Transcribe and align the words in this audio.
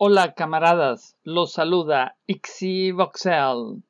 Hola 0.00 0.34
camaradas, 0.34 1.16
los 1.24 1.54
saluda 1.54 2.16
Ixi 2.28 2.92
Voxel. 2.92 3.82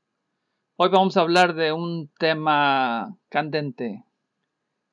Hoy 0.76 0.88
vamos 0.88 1.18
a 1.18 1.20
hablar 1.20 1.52
de 1.52 1.74
un 1.74 2.10
tema 2.18 3.18
candente, 3.28 4.06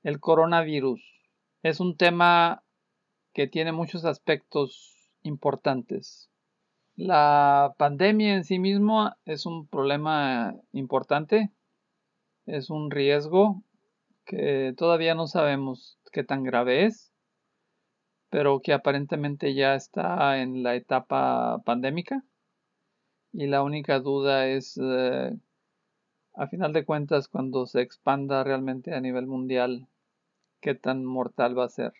el 0.04 0.20
coronavirus. 0.20 1.02
Es 1.64 1.80
un 1.80 1.96
tema 1.96 2.66
que 3.34 3.48
tiene 3.48 3.72
muchos 3.72 4.04
aspectos 4.04 5.10
importantes. 5.24 6.30
La 6.98 7.76
pandemia 7.78 8.36
en 8.36 8.44
sí 8.44 8.60
mismo 8.60 9.16
es 9.24 9.46
un 9.46 9.68
problema 9.68 10.54
importante, 10.74 11.50
es 12.46 12.70
un 12.70 12.92
riesgo 12.92 13.64
que 14.26 14.74
todavía 14.76 15.16
no 15.16 15.28
sabemos 15.28 15.98
qué 16.12 16.26
tan 16.26 16.44
grave 16.44 16.84
es, 16.84 17.14
pero 18.36 18.60
que 18.60 18.74
aparentemente 18.74 19.54
ya 19.54 19.76
está 19.76 20.42
en 20.42 20.62
la 20.62 20.76
etapa 20.76 21.62
pandémica. 21.64 22.22
Y 23.32 23.48
la 23.48 23.64
única 23.64 24.02
duda 24.02 24.48
es, 24.48 24.78
eh, 24.78 25.40
a 26.34 26.48
final 26.48 26.74
de 26.74 26.84
cuentas, 26.84 27.30
cuando 27.30 27.66
se 27.66 27.80
expanda 27.80 28.44
realmente 28.44 28.94
a 28.94 29.00
nivel 29.00 29.26
mundial, 29.26 29.88
qué 30.60 30.76
tan 30.76 31.06
mortal 31.06 31.58
va 31.58 31.64
a 31.64 31.70
ser. 31.70 31.94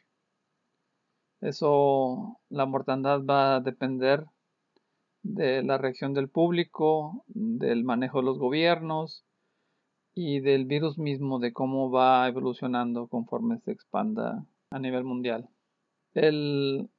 Eso, 1.40 2.42
la 2.50 2.66
mortandad 2.66 3.22
va 3.24 3.56
a 3.56 3.62
depender 3.62 4.26
de 5.24 5.64
la 5.64 5.78
reacción 5.78 6.14
del 6.14 6.28
público, 6.28 7.24
del 7.28 7.86
manejo 7.86 8.20
de 8.20 8.26
los 8.26 8.40
gobiernos, 8.40 9.24
y 10.14 10.42
del 10.42 10.66
virus 10.66 10.98
mismo, 10.98 11.40
de 11.40 11.54
cómo 11.54 11.92
va 11.92 12.28
evolucionando 12.28 13.08
conforme 13.08 13.60
se 13.60 13.72
expanda 13.72 14.46
a 14.70 14.80
nivel 14.80 15.06
mundial. 15.06 15.48
El, 16.16 16.90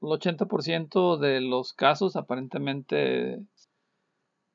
80% 0.00 1.18
de 1.18 1.40
los 1.40 1.72
casos 1.72 2.16
aparentemente 2.16 3.40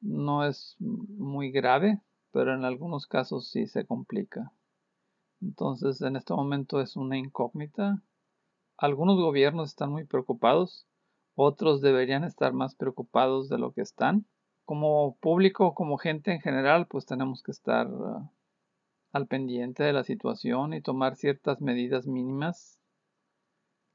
no 0.02 0.45
es 0.45 0.75
muy 0.80 1.52
grave, 1.52 2.02
pero 2.31 2.53
en 2.53 2.66
algunos 2.66 3.08
casos 3.08 3.50
sí 3.50 3.66
se 3.67 3.86
complica. 3.86 4.52
Entonces 5.42 6.02
en 6.02 6.16
este 6.16 6.34
momento 6.34 6.80
es 6.81 6.95
una 6.95 7.17
incógnita. 7.17 8.02
Algunos 8.78 9.17
gobiernos 9.17 9.70
están 9.70 9.92
muy 9.92 10.06
preocupados, 10.06 10.88
otros 11.36 11.81
deberían 11.81 12.23
estar 12.23 12.53
más 12.53 12.75
preocupados 12.75 13.50
de 13.50 13.58
lo 13.58 13.73
que 13.73 13.81
están 13.81 14.25
como 14.66 15.18
público, 15.18 15.73
como 15.73 15.97
gente 15.97 16.31
en 16.31 16.40
general, 16.40 16.88
pues 16.88 17.06
tenemos 17.06 17.44
que 17.44 17.52
estar 17.52 17.88
ah, 17.88 18.31
al 19.12 19.28
pendiente 19.28 19.84
de 19.84 19.94
la 19.94 20.03
situación 20.03 20.73
y 20.73 20.81
tomar 20.81 21.16
ciertas 21.16 21.62
medidas 21.62 22.08
mínimas. 22.08 22.81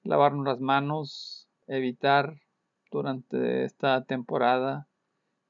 Lavarnos 0.07 0.45
las 0.47 0.61
manos, 0.61 1.49
evitar 1.67 2.41
durante 2.93 3.65
esta 3.65 4.05
temporada 4.05 4.87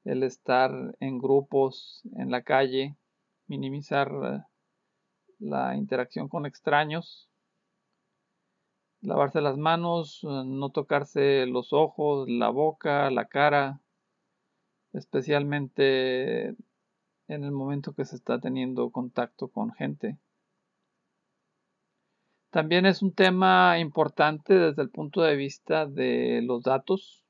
el 0.03 0.23
estar 0.23 0.71
en 0.99 1.19
grupos 1.19 2.01
en 2.15 2.31
la 2.31 2.41
calle, 2.41 2.97
minimizar 3.45 4.47
la 5.37 5.75
interacción 5.75 6.27
con 6.27 6.47
extraños, 6.47 7.29
lavarse 9.01 9.41
las 9.41 9.57
manos, 9.57 10.21
ah, 10.27 10.43
no 10.43 10.71
tocarse 10.71 11.45
los 11.45 11.71
ojos, 11.71 12.27
la 12.27 12.49
boca, 12.49 13.11
la 13.11 13.25
cara, 13.25 13.79
especialmente 14.91 16.55
en 17.27 17.43
el 17.43 17.51
momento 17.51 17.93
que 17.93 18.05
se 18.05 18.15
está 18.15 18.39
teniendo 18.39 18.89
contacto 18.89 19.49
con 19.49 19.71
gente. 19.73 20.17
También 22.49 22.85
es 22.85 23.01
un 23.01 23.13
tema 23.13 23.79
importante 23.79 24.53
desde 24.53 24.81
el 24.81 24.89
punto 24.89 25.21
de 25.21 25.35
vista 25.35 25.85
de 25.85 26.41
los 26.43 26.63
datos, 26.63 27.23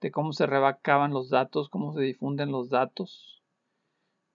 de 0.00 0.10
cómo 0.10 0.32
se 0.32 0.46
rebacaban 0.46 1.12
los 1.12 1.30
datos, 1.30 1.68
cómo 1.68 1.92
se 1.94 2.02
difunden 2.02 2.50
los 2.50 2.68
datos 2.68 3.42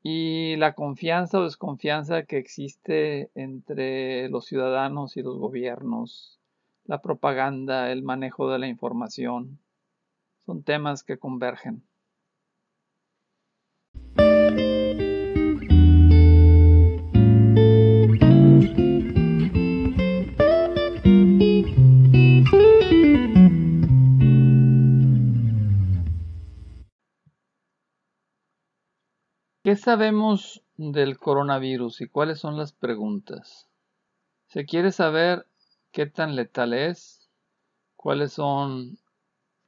y 0.09 0.55
la 0.55 0.73
confianza 0.73 1.39
o 1.39 1.43
desconfianza 1.43 2.23
que 2.23 2.37
existe 2.37 3.29
entre 3.35 4.29
los 4.29 4.45
ciudadanos 4.45 5.17
y 5.17 5.21
los 5.21 5.37
gobiernos, 5.37 6.39
la 6.85 7.01
propaganda, 7.01 7.91
el 7.91 8.03
manejo 8.03 8.49
de 8.49 8.59
la 8.59 8.67
información. 8.67 9.59
Son 10.45 10.63
temas 10.63 11.03
que 11.03 11.17
convergen. 11.17 11.83
¿Qué 29.67 29.75
sabemos 29.75 30.63
del 30.77 31.17
coronavirus 31.17 31.99
y 31.99 32.07
cuáles 32.07 32.39
son 32.39 32.55
las 32.55 32.71
preguntas? 32.71 33.67
Se 34.45 34.63
quiere 34.63 34.93
saber 34.93 35.45
qué 35.91 36.05
tan 36.05 36.37
letal 36.37 36.73
es, 36.73 37.29
cuáles 37.97 38.31
son 38.31 38.97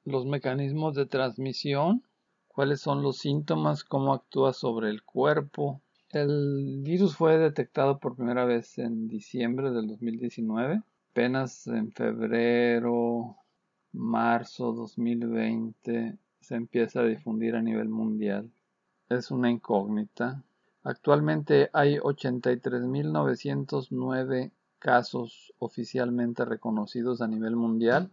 los 0.05 0.25
mecanismos 0.25 0.95
de 0.95 1.05
transmisión, 1.05 2.01
cuáles 2.47 2.79
son 2.79 3.03
los 3.03 3.17
síntomas, 3.17 3.83
cómo 3.83 4.13
actúa 4.13 4.53
sobre 4.53 4.89
el 4.89 5.03
cuerpo. 5.03 5.81
El 6.11 6.79
virus 6.81 7.17
fue 7.17 7.37
detectado 7.37 7.99
por 7.99 8.15
primera 8.15 8.45
vez 8.45 8.77
en 8.77 9.09
diciembre 9.09 9.69
del 9.71 9.87
2019, 9.87 10.81
apenas 11.11 11.67
en 11.67 11.91
febrero, 11.91 13.35
marzo 13.91 14.71
2020 14.71 16.17
se 16.39 16.55
empieza 16.55 17.01
a 17.01 17.03
difundir 17.03 17.57
a 17.57 17.61
nivel 17.61 17.89
mundial 17.89 18.49
es 19.09 19.31
una 19.31 19.49
incógnita. 19.49 20.43
Actualmente 20.83 21.71
hay 21.73 21.97
83.909 21.97 24.51
casos 24.77 25.55
oficialmente 25.59 26.45
reconocidos 26.45 27.21
a 27.21 27.27
nivel 27.27 27.55
mundial, 27.55 28.11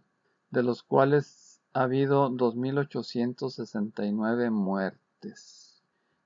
de 0.49 0.63
los 0.63 0.81
cuales 0.83 1.61
ha 1.73 1.83
habido 1.83 2.29
2.869 2.29 4.49
muertes 4.51 5.83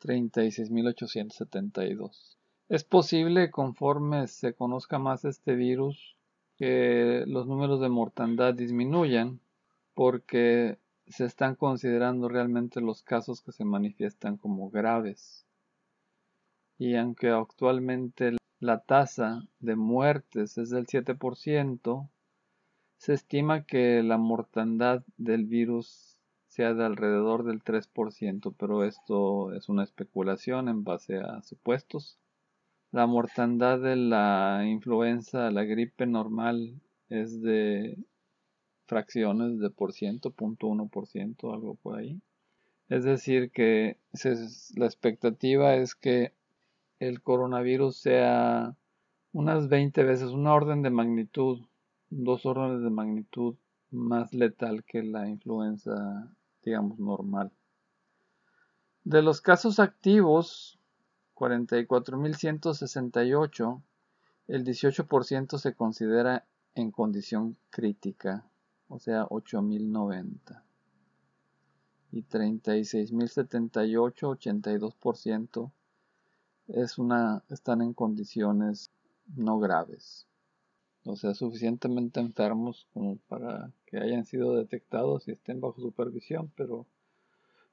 36.872. 0.01 2.37
Es 2.69 2.83
posible, 2.83 3.51
conforme 3.51 4.27
se 4.27 4.53
conozca 4.53 4.99
más 4.99 5.25
este 5.25 5.55
virus, 5.55 6.15
que 6.55 7.23
los 7.25 7.47
números 7.47 7.81
de 7.81 7.89
mortandad 7.89 8.53
disminuyan 8.53 9.39
porque 9.93 10.77
se 11.07 11.25
están 11.25 11.55
considerando 11.55 12.29
realmente 12.29 12.81
los 12.81 13.01
casos 13.01 13.41
que 13.41 13.51
se 13.51 13.65
manifiestan 13.65 14.37
como 14.37 14.69
graves. 14.69 15.45
Y 16.77 16.95
aunque 16.95 17.29
actualmente 17.29 18.37
la 18.59 18.81
tasa 18.81 19.43
de 19.59 19.75
muertes 19.75 20.57
es 20.57 20.69
del 20.69 20.85
7%, 20.85 22.09
se 22.99 23.13
estima 23.13 23.63
que 23.63 24.03
la 24.03 24.17
mortandad 24.17 25.03
del 25.17 25.45
virus 25.45 26.17
sea 26.47 26.73
de 26.73 26.83
alrededor 26.83 27.45
del 27.45 27.63
3%, 27.63 28.53
pero 28.57 28.83
esto 28.83 29.53
es 29.53 29.69
una 29.69 29.83
especulación 29.83 30.67
en 30.67 30.83
base 30.83 31.17
a 31.17 31.41
supuestos. 31.41 32.19
La 32.91 33.07
mortandad 33.07 33.79
de 33.79 33.95
la 33.95 34.65
influenza, 34.67 35.49
la 35.49 35.63
gripe 35.63 36.07
normal, 36.07 36.81
es 37.07 37.41
de 37.41 37.97
fracciones 38.85 39.59
de 39.59 39.69
por 39.69 39.93
ciento, 39.93 40.31
punto 40.31 40.67
uno 40.67 40.89
por 40.89 41.07
ciento, 41.07 41.53
algo 41.53 41.75
por 41.75 41.99
ahí. 41.99 42.19
Es 42.89 43.05
decir, 43.05 43.51
que 43.51 43.95
la 44.75 44.85
expectativa 44.85 45.75
es 45.75 45.95
que 45.95 46.33
el 46.99 47.21
coronavirus 47.21 47.95
sea 47.95 48.75
unas 49.31 49.69
20 49.69 50.03
veces, 50.03 50.31
una 50.31 50.53
orden 50.53 50.81
de 50.81 50.89
magnitud 50.89 51.68
dos 52.09 52.45
órdenes 52.45 52.83
de 52.83 52.89
magnitud 52.89 53.55
más 53.91 54.33
letal 54.33 54.83
que 54.83 55.03
la 55.03 55.27
influenza, 55.27 56.27
digamos, 56.63 56.97
normal. 56.99 57.51
De 59.03 59.21
los 59.21 59.41
casos 59.41 59.79
activos, 59.79 60.79
44.168, 61.35 63.81
el 64.47 64.65
18% 64.65 65.57
se 65.57 65.73
considera 65.73 66.45
en 66.75 66.91
condición 66.91 67.57
crítica, 67.69 68.45
o 68.87 68.99
sea, 68.99 69.25
8.090. 69.27 70.63
Y 72.11 72.23
36.078, 72.23 74.37
82%, 74.37 75.71
es 76.67 76.97
una, 76.97 77.43
están 77.49 77.81
en 77.81 77.93
condiciones 77.93 78.91
no 79.35 79.59
graves. 79.59 80.28
O 81.09 81.15
sea, 81.15 81.33
suficientemente 81.33 82.19
enfermos 82.19 82.87
como 82.93 83.17
para 83.27 83.71
que 83.87 83.97
hayan 83.97 84.25
sido 84.25 84.53
detectados 84.53 85.27
y 85.27 85.31
estén 85.31 85.59
bajo 85.59 85.81
supervisión, 85.81 86.51
pero 86.55 86.85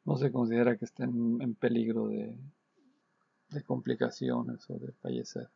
no 0.06 0.16
se 0.16 0.32
considera 0.32 0.78
que 0.78 0.86
estén 0.86 1.42
en 1.42 1.54
peligro 1.54 2.08
de, 2.08 2.34
de 3.50 3.62
complicaciones 3.62 4.64
o 4.70 4.78
de 4.78 4.90
fallecer. 5.02 5.50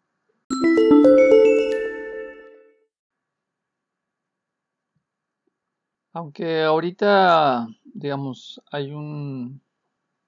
Aunque 6.13 6.65
ahorita, 6.65 7.67
digamos, 7.85 8.61
hay 8.71 8.93
un 8.93 9.63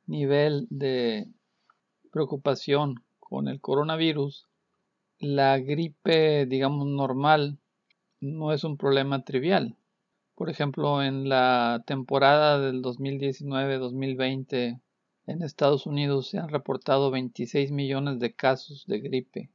nivel 0.06 0.66
de 0.70 1.30
preocupación 2.10 2.94
con 3.20 3.46
el 3.46 3.60
coronavirus, 3.60 4.48
la 5.22 5.56
gripe, 5.60 6.46
digamos, 6.46 6.84
normal 6.88 7.60
no 8.20 8.52
es 8.52 8.64
un 8.64 8.76
problema 8.76 9.24
trivial. 9.24 9.76
Por 10.34 10.50
ejemplo, 10.50 11.00
en 11.00 11.28
la 11.28 11.84
temporada 11.86 12.58
del 12.58 12.82
2019-2020 12.82 14.80
en 15.26 15.42
Estados 15.42 15.86
Unidos 15.86 16.28
se 16.28 16.38
han 16.38 16.48
reportado 16.48 17.12
26 17.12 17.70
millones 17.70 18.18
de 18.18 18.34
casos 18.34 18.84
de 18.88 18.98
gripe, 18.98 19.50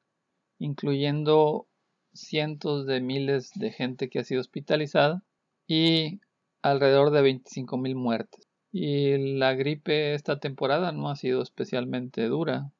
incluyendo 0.57 1.67
cientos 2.13 2.85
de 2.85 3.01
miles 3.01 3.51
de 3.55 3.71
gente 3.73 4.09
que 4.09 4.19
ha 4.19 4.23
sido 4.23 4.39
hospitalizada 4.39 5.21
y 5.67 6.21
alrededor 6.61 7.11
de 7.11 7.21
25 7.23 7.77
mil 7.77 7.95
muertes. 7.95 8.47
Y 8.71 9.17
la 9.37 9.53
gripe 9.53 10.13
esta 10.13 10.39
temporada 10.39 10.93
no 10.93 11.09
ha 11.09 11.17
sido 11.17 11.41
especialmente 11.41 12.25
dura, 12.27 12.71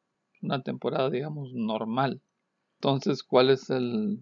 una 0.41 0.63
temporada 0.63 1.09
digamos 1.09 1.53
normal. 1.53 2.21
Entonces, 2.79 3.23
¿cuál 3.23 3.49
es 3.49 3.69
el 3.69 4.19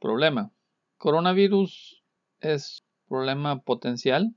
problema? 0.00 0.50
Coronavirus 0.96 2.02
es 2.40 2.84
problema 3.06 3.60
potencial, 3.60 4.34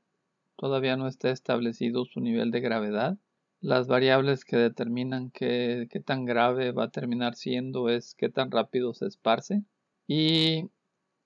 todavía 0.58 0.98
no 0.98 1.08
está 1.08 1.32
establecido 1.32 2.06
su 2.06 2.20
nivel 2.20 2.52
de 2.52 2.60
gravedad. 2.60 3.18
Las 3.62 3.88
variables 3.88 4.44
que 4.44 4.58
determinan 4.58 5.32
qué, 5.32 5.88
tan 6.06 6.26
grave 6.26 6.72
va 6.72 6.86
a 6.86 6.92
terminar 6.92 7.36
siendo 7.36 7.90
es 7.90 8.16
qué 8.16 8.30
tan 8.30 8.52
rápido 8.52 8.94
se 8.94 9.06
esparce 9.06 9.64
y 10.08 10.70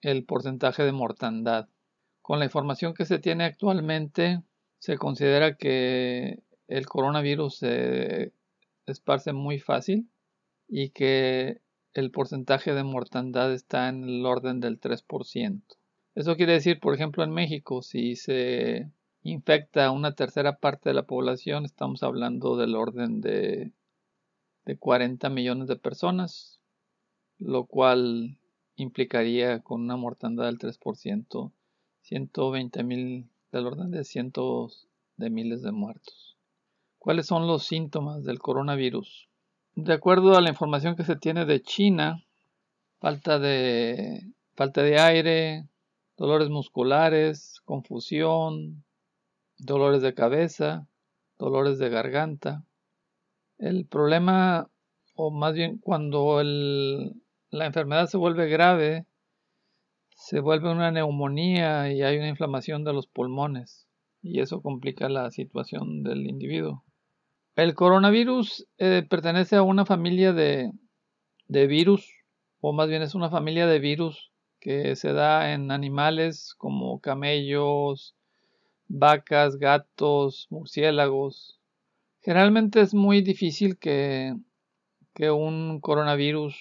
el 0.01 0.25
porcentaje 0.25 0.83
de 0.83 0.91
mortandad. 0.91 1.69
Con 2.21 2.39
la 2.39 2.45
información 2.45 2.93
que 2.93 3.05
se 3.05 3.19
tiene 3.19 3.45
actualmente, 3.45 4.43
se 4.79 4.97
considera 4.97 5.55
que 5.55 6.43
el 6.67 6.85
coronavirus 6.85 7.57
se 7.57 8.33
esparce 8.85 9.33
muy 9.33 9.59
fácil 9.59 10.09
y 10.67 10.89
que 10.89 11.61
el 11.95 12.11
porcentaje 12.11 12.73
de 12.73 12.83
mortandad 12.83 13.53
está 13.53 13.87
en 13.87 14.03
el 14.03 14.25
orden 14.25 14.59
del 14.59 14.79
3%. 14.79 15.61
Eso 16.13 16.35
quiere 16.35 16.53
decir, 16.53 16.79
por 16.79 16.93
ejemplo, 16.93 17.23
en 17.23 17.31
México, 17.31 17.81
si 17.81 18.15
se 18.17 18.91
infecta 19.23 19.91
una 19.91 20.13
tercera 20.13 20.57
parte 20.57 20.89
de 20.89 20.93
la 20.93 21.07
población, 21.07 21.63
estamos 21.63 22.03
hablando 22.03 22.57
del 22.57 22.75
orden 22.75 23.21
de, 23.21 23.71
de 24.65 24.77
40 24.77 25.29
millones 25.29 25.67
de 25.69 25.77
personas, 25.77 26.59
lo 27.39 27.65
cual 27.65 28.37
implicaría 28.75 29.61
con 29.61 29.81
una 29.81 29.95
mortandad 29.95 30.45
del 30.45 30.59
3% 30.59 31.51
120 32.01 32.83
mil, 32.83 33.29
del 33.53 33.65
orden 33.65 33.89
de 33.89 34.03
cientos 34.03 34.87
de 35.15 35.29
miles 35.29 35.61
de 35.61 35.71
muertos. 35.71 36.37
¿Cuáles 36.99 37.25
son 37.25 37.47
los 37.47 37.63
síntomas 37.63 38.25
del 38.25 38.39
coronavirus? 38.39 39.29
De 39.75 39.91
acuerdo 39.91 40.37
a 40.37 40.41
la 40.41 40.49
información 40.49 40.95
que 40.95 41.03
se 41.03 41.17
tiene 41.17 41.43
de 41.43 41.61
China, 41.61 42.23
falta 43.01 43.39
de, 43.39 44.21
falta 44.55 44.81
de 44.81 45.01
aire, 45.01 45.67
dolores 46.15 46.47
musculares, 46.47 47.59
confusión, 47.65 48.85
dolores 49.57 50.01
de 50.01 50.13
cabeza, 50.13 50.87
dolores 51.37 51.77
de 51.77 51.89
garganta. 51.89 52.63
El 53.57 53.85
problema, 53.85 54.69
o 55.13 55.29
más 55.29 55.53
bien 55.53 55.77
cuando 55.79 56.41
la 56.41 57.65
enfermedad 57.65 58.07
se 58.07 58.15
vuelve 58.15 58.47
grave, 58.47 59.05
se 60.15 60.39
vuelve 60.39 60.71
una 60.71 60.89
neumonía 60.89 61.91
y 61.91 62.01
hay 62.01 62.17
una 62.17 62.29
inflamación 62.29 62.85
de 62.85 62.93
los 62.93 63.07
pulmones 63.07 63.89
y 64.21 64.39
eso 64.39 64.61
complica 64.61 65.09
la 65.09 65.31
situación 65.31 66.01
del 66.01 66.27
individuo. 66.27 66.84
El 67.55 67.73
coronavirus 67.73 68.67
eh, 68.79 69.05
pertenece 69.09 69.55
a 69.55 69.61
una 69.61 69.85
familia 69.85 70.33
de, 70.33 70.73
de 71.47 71.67
virus, 71.67 72.05
o 72.59 72.73
más 72.73 72.89
bien 72.89 73.01
es 73.01 73.15
una 73.15 73.29
familia 73.29 73.65
de 73.65 73.79
virus 73.79 74.33
que 74.59 74.97
se 74.97 75.13
da 75.13 75.53
en 75.53 75.71
animales 75.71 76.53
como 76.57 76.99
camellos, 76.99 78.13
vacas, 78.89 79.55
gatos, 79.55 80.47
murciélagos. 80.49 81.61
Generalmente 82.21 82.81
es 82.81 82.93
muy 82.93 83.21
difícil 83.21 83.77
que, 83.77 84.35
que 85.13 85.31
un 85.31 85.79
coronavirus 85.79 86.59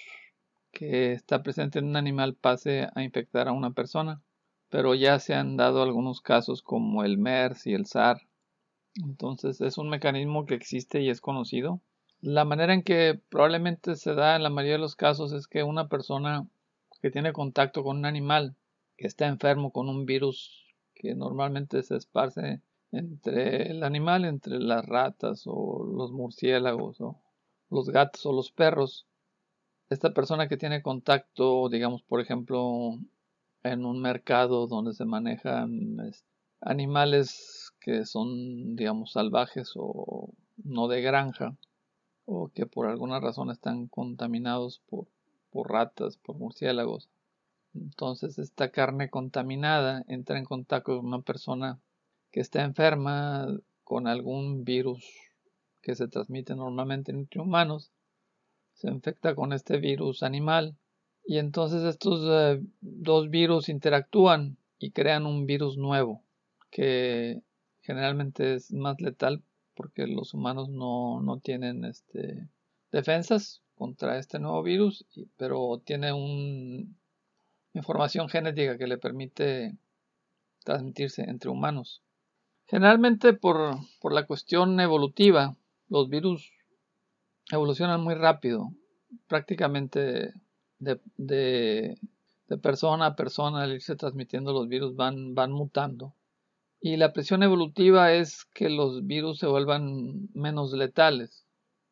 que 0.70 1.11
está 1.12 1.43
presente 1.43 1.81
en 1.81 1.87
un 1.87 1.96
animal 1.96 2.35
pase 2.37 2.88
a 2.94 3.02
infectar 3.02 3.49
a 3.49 3.52
una 3.52 3.73
persona, 3.73 4.23
pero 4.69 4.94
ya 4.94 5.19
se 5.19 5.35
han 5.35 5.56
dado 5.56 5.82
algunos 5.82 6.20
casos 6.20 6.62
como 6.62 7.02
el 7.02 7.19
MERS 7.19 7.67
y 7.67 7.75
el 7.75 7.87
SAR. 7.87 8.20
Entonces 8.96 9.61
es 9.61 9.79
un 9.79 9.88
mecanismo 9.88 10.46
que 10.46 10.55
existe 10.55 11.00
y 11.02 11.11
es 11.11 11.20
conocido. 11.20 11.81
La 12.20 12.44
manera 12.44 12.75
en 12.75 12.82
que 12.82 13.20
probablemente 13.29 13.96
se 13.96 14.14
da 14.14 14.37
en 14.37 14.43
la 14.43 14.50
mayoría 14.50 14.75
de 14.75 14.81
los 14.81 14.96
casos 14.96 15.32
es 15.32 15.46
que 15.46 15.62
una 15.62 15.88
persona 15.88 16.46
que 17.02 17.11
tiene 17.11 17.32
contacto 17.32 17.82
con 17.82 17.99
un 17.99 18.06
animal 18.06 18.55
que 18.96 19.06
está 19.06 19.26
enfermo 19.26 19.73
con 19.73 19.88
un 19.88 20.06
virus 20.06 20.64
que 20.94 21.14
normalmente 21.14 21.82
se 21.82 21.96
esparce 21.96 22.61
entre 22.93 23.70
el 23.70 23.82
animal, 23.82 24.25
entre 24.25 24.58
las 24.58 24.87
ratas 24.87 25.43
o 25.46 25.85
los 25.85 26.12
murciélagos 26.12 27.00
o 27.00 27.20
los 27.70 27.91
gatos 27.91 28.25
o 28.25 28.32
los 28.32 28.52
perros, 28.52 29.06
esta 29.91 30.14
persona 30.14 30.49
que 30.49 30.56
tiene 30.56 30.82
contacto, 30.82 31.69
digamos, 31.69 32.02
por 32.02 32.20
ejemplo, 32.20 32.99
en 33.64 33.85
un 33.85 34.00
mercado 34.00 34.67
donde 34.67 34.94
se 34.94 35.05
manejan 35.05 35.99
animales 36.61 37.54
que 37.84 38.06
son, 38.06 38.76
digamos, 38.76 39.12
salvajes 39.12 39.72
o 39.76 40.32
no 40.56 40.88
de 40.88 41.02
granja, 41.02 41.54
o 42.25 42.48
que 42.48 42.64
por 42.64 42.86
alguna 42.86 43.20
razón 43.20 43.50
están 43.50 43.88
contaminados 43.88 44.81
por, 44.88 45.06
por 45.50 45.70
ratas, 45.70 46.16
por 46.16 46.36
murciélagos. 46.36 47.10
Entonces 47.75 48.38
esta 48.38 48.70
carne 48.70 49.10
contaminada 49.10 50.03
entra 50.08 50.38
en 50.38 50.46
contacto 50.46 50.96
con 50.96 51.06
una 51.06 51.20
persona 51.20 51.79
que 52.32 52.41
está 52.41 52.62
enferma 52.62 53.48
con 53.82 54.06
algún 54.06 54.64
virus 54.64 55.05
que 55.82 55.94
se 55.94 56.08
transmite 56.08 56.56
normalmente 56.56 57.12
entre 57.12 57.43
humanos 57.43 57.93
se 58.72 58.88
infecta 58.88 59.34
con 59.34 59.53
este 59.53 59.76
virus 59.76 60.22
animal 60.22 60.74
y 61.26 61.36
entonces 61.36 61.84
estos 61.84 62.22
eh, 62.26 62.62
dos 62.81 63.29
virus 63.29 63.69
interactúan 63.69 64.56
y 64.79 64.91
crean 64.93 65.26
un 65.26 65.44
virus 65.44 65.76
nuevo 65.76 66.22
que 66.70 67.43
generalmente 67.84 68.55
es 68.55 68.72
más 68.72 69.00
letal 69.00 69.43
porque 69.74 70.06
los 70.06 70.34
humanos 70.34 70.69
no, 70.69 71.20
no 71.20 71.38
tienen 71.38 71.84
este, 71.84 72.48
defensas 72.91 73.62
contra 73.76 74.19
este 74.19 74.38
nuevo 74.38 74.62
virus, 74.62 75.05
pero 75.36 75.82
tiene 75.84 76.12
una 76.12 76.86
información 77.74 78.29
genética 78.29 78.79
que 78.79 78.86
le 78.86 78.98
permite 78.98 79.76
transmitirse 80.64 81.22
entre 81.22 81.50
humanos. 81.50 82.03
Generalmente 82.67 83.34
por, 83.34 83.76
por 84.00 84.12
la 84.12 84.26
cuestión 84.26 84.81
evolutiva, 84.81 85.56
los 85.88 86.08
virus 86.08 86.50
evolucionan 87.50 88.00
muy 88.00 88.14
rápido, 88.14 88.72
prácticamente 89.26 90.32
de, 90.79 91.00
de, 91.17 91.98
persona 92.62 93.06
a 93.06 93.17
persona 93.17 93.62
al 93.62 93.72
irse 93.72 93.96
transmitiendo 93.96 94.53
los 94.53 94.69
virus 94.69 94.94
van, 94.94 95.34
van 95.34 95.53
mutando. 95.53 96.14
Y 96.84 96.98
la 96.98 97.14
presión 97.14 97.43
evolutiva 97.43 98.12
es 98.12 98.44
que 98.53 98.69
los 98.69 99.06
virus 99.06 99.38
se 99.38 99.46
vuelvan 99.46 100.29
menos 100.34 100.74
letales, 100.74 101.46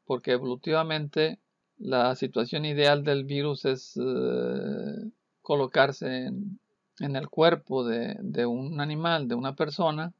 porque 0.04 0.32
evolutivamente 0.32 1.38
la 1.78 2.14
situación 2.14 2.66
ideal 2.66 3.02
del 3.02 3.24
virus 3.24 3.64
es 3.64 3.96
eh, 3.96 5.10
colocarse 5.40 6.26
en, 6.26 7.16
el 7.16 7.30
cuerpo 7.30 7.84
de, 7.84 8.18
de 8.20 8.44
un 8.44 8.82
animal, 8.82 9.28
de 9.28 9.34
una 9.34 9.56
persona, 9.56 10.12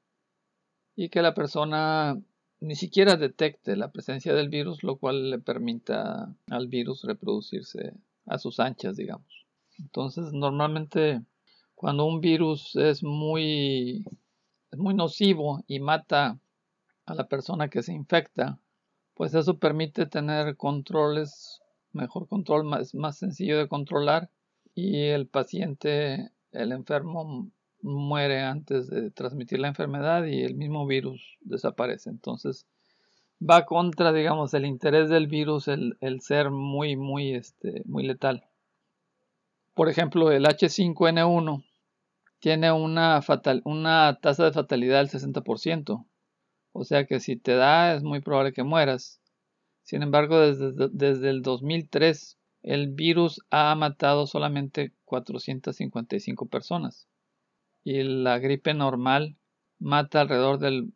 y 0.97 1.11
que 1.11 1.21
la 1.21 1.35
persona 1.35 2.19
ni 2.61 2.75
siquiera 2.75 3.17
detecte 3.17 3.76
la 3.76 3.93
presencia 3.93 4.33
del 4.33 4.49
virus, 4.49 4.83
lo 4.83 4.97
cual 4.97 5.29
le 5.29 5.38
permita 5.38 6.35
al 6.49 6.69
virus 6.69 7.05
reproducirse 7.05 7.93
a 8.25 8.38
sus 8.38 8.59
anchas, 8.59 8.97
digamos. 8.97 9.45
Entonces, 9.79 10.33
normalmente 10.33 11.21
cuando 11.75 12.07
un 12.07 12.23
virus 12.23 12.75
es 12.76 13.02
muy, 13.02 14.07
es 14.73 14.79
muy 14.79 14.95
nocivo 14.95 15.62
y 15.67 15.79
mata 15.81 16.38
a 17.05 17.14
la 17.14 17.29
persona 17.29 17.69
que 17.69 17.83
se 17.83 17.93
infecta, 17.93 18.59
pues 19.14 19.35
eso 19.35 19.59
permite 19.59 20.07
tener 20.07 20.57
controles 20.57 21.61
mejor 21.93 22.26
control, 22.26 22.64
más, 22.64 22.95
más 22.95 23.19
sencillo 23.19 23.59
de 23.59 23.69
controlar 23.69 24.31
y 24.75 25.09
el 25.09 25.26
paciente, 25.26 26.31
el 26.52 26.73
enfermo 26.73 27.50
muere 27.83 28.41
antes 28.41 28.88
de 28.88 29.11
transmitir 29.11 29.59
la 29.59 29.69
enfermedad 29.69 30.25
y 30.25 30.43
el 30.43 30.55
mismo 30.55 30.87
virus 30.87 31.37
desaparece. 31.41 32.09
Entonces 32.09 32.67
va 33.38 33.67
contra, 33.67 34.12
digamos, 34.12 34.55
el 34.55 34.64
interés 34.64 35.11
del 35.11 35.26
virus 35.26 35.69
el, 35.69 35.97
ser 36.21 36.50
muy, 36.50 36.97
muy, 36.97 37.35
este, 37.35 37.83
muy 37.85 38.05
letal. 38.05 38.47
Por 39.75 39.91
ejemplo, 39.91 40.31
el 40.31 40.47
H5N1 40.47 41.62
tiene 42.43 42.73
una, 42.73 43.23
fatal, 43.23 43.63
una 43.65 44.19
tasa 44.21 44.45
de 44.45 44.51
fatalidad 44.51 44.99
del 44.99 45.09
60%. 45.09 46.05
O 46.73 46.85
sea 46.85 47.07
que 47.07 47.21
si 47.21 47.37
te 47.37 47.55
da 47.55 47.95
es 47.95 48.03
muy 48.03 48.21
probable 48.21 48.53
que 48.53 48.65
mueras. 48.65 49.23
Sin 49.85 50.03
embargo, 50.03 50.41
desde, 50.41 50.73
desde 50.91 51.31
el 51.31 51.43
2003 51.43 52.37
el 52.63 52.89
virus 52.89 53.41
ha 53.51 53.73
matado 53.77 54.27
solamente 54.27 54.93
455 55.05 56.47
personas 56.47 57.07
y 57.85 58.03
la 58.03 58.41
gripe 58.41 58.75
normal 58.75 59.37
mata 59.79 60.21
alrededor 60.21 60.59
del 60.59 60.93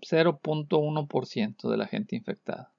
0.1% 0.00 1.70
de 1.70 1.76
la 1.76 1.86
gente 1.86 2.16
infectada. 2.16 2.72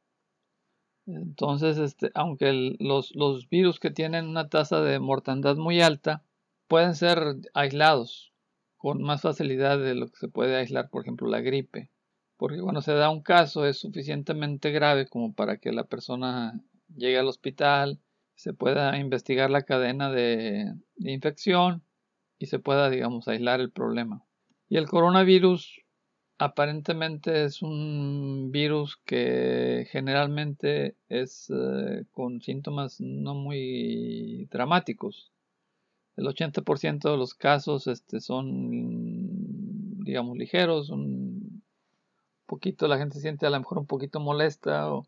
Entonces, 1.06 1.78
este, 1.78 2.12
aunque 2.16 2.76
los, 2.80 3.16
los 3.16 3.48
virus 3.48 3.80
que 3.80 3.92
tienen 3.92 4.28
una 4.28 4.50
tasa 4.50 4.82
de 4.82 5.00
mortandad 5.00 5.56
muy 5.56 5.82
alta 5.82 6.26
pueden 6.70 6.96
ser 6.96 7.20
aislados 7.54 8.32
con 8.78 9.02
más 9.02 9.22
facilidad 9.22 9.78
de 9.78 9.96
lo 9.96 10.08
que 10.08 10.16
se 10.16 10.30
puede 10.30 10.56
aislar, 10.56 10.90
por 10.90 11.02
ejemplo, 11.02 11.28
la 11.28 11.42
gripe. 11.42 11.90
Porque 12.38 12.62
cuando 12.62 12.82
se 12.82 12.94
da 12.94 13.10
un 13.10 13.22
caso 13.22 13.66
es 13.66 13.78
suficientemente 13.80 14.72
grave 14.72 15.08
como 15.08 15.34
para 15.34 15.58
que 15.58 15.74
la 15.74 15.84
persona 15.84 16.64
llegue 16.96 17.18
al 17.18 17.28
hospital, 17.28 18.00
se 18.36 18.54
pueda 18.54 18.98
investigar 18.98 19.50
la 19.50 19.64
cadena 19.64 20.10
de, 20.10 20.74
infección 21.00 21.84
y 22.38 22.46
se 22.46 22.60
pueda, 22.60 22.90
digamos, 22.90 23.28
aislar 23.28 23.60
el 23.60 23.72
problema. 23.72 24.24
Y 24.70 24.78
el 24.78 24.88
coronavirus 24.88 25.82
aparentemente 26.38 27.44
es 27.44 27.62
un 27.62 28.52
virus 28.52 28.96
que 29.04 29.88
generalmente 29.92 30.96
es 31.10 31.50
eh, 31.50 32.06
con 32.12 32.42
síntomas 32.42 33.02
no 33.02 33.34
muy 33.34 34.48
dramáticos. 34.52 35.34
El 36.20 36.26
80% 36.26 37.12
de 37.12 37.16
los 37.18 37.34
casos 37.34 37.88
este, 37.88 38.20
son, 38.20 40.04
digamos, 40.04 40.38
ligeros, 40.38 40.90
un 40.90 41.64
poquito, 42.46 42.90
la 42.90 42.98
gente 42.98 43.22
siente 43.22 43.46
a 43.46 43.50
lo 43.50 43.58
mejor 43.58 43.78
un 43.78 43.86
poquito 43.86 44.20
molesta 44.20 44.94
o, 44.94 45.08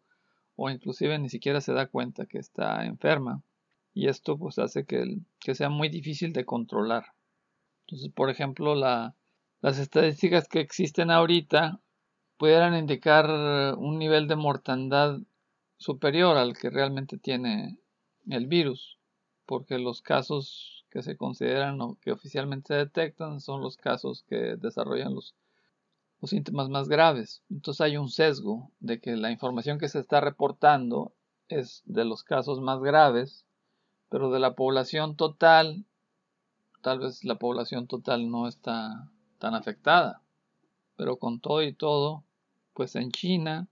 o 0.55 0.69
inclusive 0.69 1.19
ni 1.19 1.27
siquiera 1.27 1.59
se 1.59 1.73
da 1.73 1.87
cuenta 1.87 2.27
que 2.27 2.37
está 2.37 2.85
enferma. 2.85 3.43
Y 3.93 4.07
esto 4.07 4.37
pues 4.37 4.57
hace 4.57 4.85
que, 4.85 5.17
que 5.41 5.53
sea 5.53 5.67
muy 5.67 5.89
difícil 5.89 6.31
de 6.31 6.45
controlar. 6.45 7.07
Entonces, 7.81 8.09
por 8.13 8.29
ejemplo, 8.29 8.73
la, 8.73 9.13
las 9.59 9.79
estadísticas 9.79 10.47
que 10.47 10.61
existen 10.61 11.11
ahorita 11.11 11.81
pudieran 12.37 12.73
indicar 12.73 13.29
un 13.77 13.99
nivel 13.99 14.29
de 14.29 14.37
mortandad 14.37 15.19
superior 15.75 16.37
al 16.37 16.57
que 16.57 16.69
realmente 16.69 17.17
tiene 17.17 17.79
el 18.29 18.47
virus, 18.47 18.97
porque 19.45 19.77
los 19.77 20.01
casos 20.01 20.80
que 20.91 21.01
se 21.01 21.17
consideran 21.17 21.81
o 21.81 21.97
que 22.01 22.11
oficialmente 22.11 22.67
se 22.67 22.75
detectan 22.75 23.41
son 23.41 23.61
los 23.61 23.77
casos 23.77 24.23
que 24.27 24.57
desarrollan 24.57 25.15
los 25.15 25.35
los 26.21 26.29
síntomas 26.29 26.69
más 26.69 26.87
graves. 26.87 27.43
Entonces 27.49 27.81
hay 27.81 27.97
un 27.97 28.09
sesgo 28.09 28.71
de 28.79 29.01
que 29.01 29.15
la 29.15 29.31
información 29.31 29.79
que 29.79 29.89
se 29.89 29.99
está 29.99 30.21
reportando 30.21 31.13
es 31.49 31.81
de 31.85 32.05
los 32.05 32.23
casos 32.23 32.61
más 32.61 32.79
graves, 32.79 33.45
pero 34.09 34.29
de 34.29 34.39
la 34.39 34.55
población 34.55 35.15
total, 35.15 35.85
tal 36.81 36.99
vez 36.99 37.23
la 37.23 37.35
población 37.35 37.87
total 37.87 38.29
no 38.29 38.47
está 38.47 39.09
tan 39.39 39.55
afectada. 39.55 40.21
Pero 40.95 41.17
con 41.17 41.39
todo 41.39 41.63
y 41.63 41.73
todo, 41.73 42.23
pues 42.73 42.95
en 42.95 43.11
China, 43.11 43.67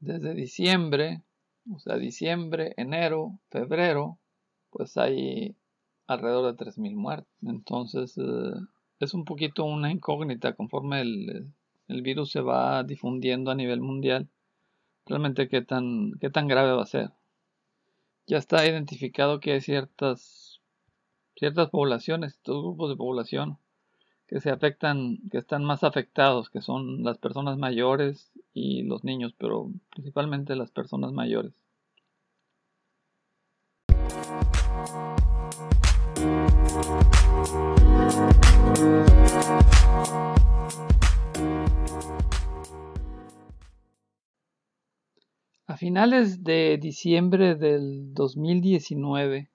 desde 0.00 0.34
diciembre, 0.34 1.22
o 1.72 1.78
sea, 1.78 1.96
diciembre, 1.96 2.74
enero, 2.76 3.38
febrero, 3.50 4.18
pues 4.70 4.96
hay 4.96 5.54
alrededor 6.10 6.56
de 6.56 6.64
3.000 6.64 6.96
muertos. 6.96 7.32
Entonces, 7.42 8.18
eh, 8.18 8.52
es 8.98 9.14
un 9.14 9.24
poquito 9.24 9.64
una 9.64 9.92
incógnita 9.92 10.54
conforme 10.54 11.00
el, 11.02 11.52
el 11.86 12.02
virus 12.02 12.32
se 12.32 12.40
va 12.40 12.82
difundiendo 12.82 13.50
a 13.50 13.54
nivel 13.54 13.80
mundial, 13.80 14.28
realmente 15.06 15.48
qué 15.48 15.62
tan, 15.62 16.12
qué 16.20 16.28
tan 16.28 16.48
grave 16.48 16.72
va 16.72 16.82
a 16.82 16.86
ser. 16.86 17.12
Ya 18.26 18.38
está 18.38 18.66
identificado 18.66 19.40
que 19.40 19.52
hay 19.52 19.60
ciertas, 19.60 20.60
ciertas 21.36 21.70
poblaciones, 21.70 22.34
estos 22.34 22.62
grupos 22.62 22.90
de 22.90 22.96
población 22.96 23.58
que 24.26 24.40
se 24.40 24.50
afectan, 24.50 25.18
que 25.30 25.38
están 25.38 25.64
más 25.64 25.84
afectados, 25.84 26.50
que 26.50 26.60
son 26.60 27.02
las 27.04 27.18
personas 27.18 27.56
mayores 27.56 28.32
y 28.52 28.82
los 28.82 29.04
niños, 29.04 29.34
pero 29.38 29.70
principalmente 29.90 30.54
las 30.54 30.70
personas 30.70 31.12
mayores. 31.12 31.52
A 45.66 45.76
finales 45.76 46.44
de 46.44 46.78
diciembre 46.80 47.56
del 47.56 48.14
2019, 48.14 49.50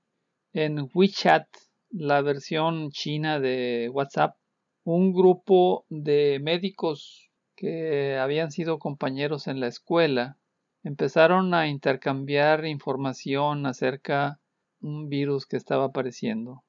en 0.52 0.90
WeChat, 0.94 1.48
la 1.90 2.22
versión 2.22 2.92
china 2.92 3.40
de 3.40 3.90
WhatsApp, 3.94 4.36
un 4.84 5.14
grupo 5.14 5.86
de 5.88 6.40
médicos 6.42 7.30
que 7.56 8.18
habían 8.18 8.52
sido 8.52 8.78
compañeros 8.78 9.48
en 9.48 9.62
la 9.62 9.68
escuela 9.68 10.38
empezaron 10.84 11.54
a 11.54 11.70
intercambiar 11.70 12.66
información 12.66 13.66
acerca 13.66 14.42
de 14.82 14.90
un 14.90 15.08
virus 15.08 15.46
que 15.46 15.56
estaba 15.56 15.86
apareciendo. 15.86 16.65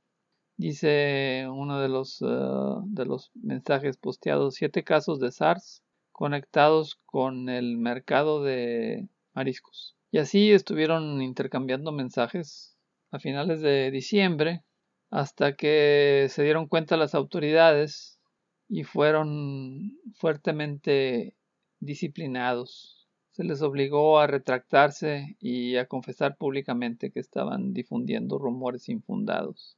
Dice 0.58 1.46
uno 1.50 1.80
de 1.80 1.88
los, 1.88 2.22
los 2.22 3.30
mensajes 3.34 3.98
posteados, 3.98 4.54
siete 4.54 4.84
casos 4.84 5.20
de 5.20 5.30
SARS 5.30 5.82
conectados 6.12 6.98
con 7.04 7.50
el 7.50 7.76
mercado 7.76 8.42
de 8.42 9.06
mariscos. 9.34 9.96
Y 10.10 10.18
así 10.18 10.52
estuvieron 10.52 11.20
intercambiando 11.20 11.92
mensajes 11.92 12.78
a 13.10 13.18
finales 13.18 13.60
de 13.60 13.90
diciembre 13.90 14.64
hasta 15.10 15.56
que 15.56 16.26
se 16.30 16.42
dieron 16.42 16.68
cuenta 16.68 16.96
las 16.96 17.14
autoridades 17.14 18.18
y 18.66 18.84
fueron 18.84 19.98
fuertemente 20.14 21.34
disciplinados. 21.80 23.06
Se 23.32 23.44
les 23.44 23.60
obligó 23.60 24.18
a 24.18 24.26
retractarse 24.26 25.36
y 25.38 25.76
a 25.76 25.86
confesar 25.86 26.38
públicamente 26.38 27.10
que 27.10 27.20
estaban 27.20 27.75
difundiendo 27.75 28.38
rumores 28.38 28.88
infundados. 28.88 29.76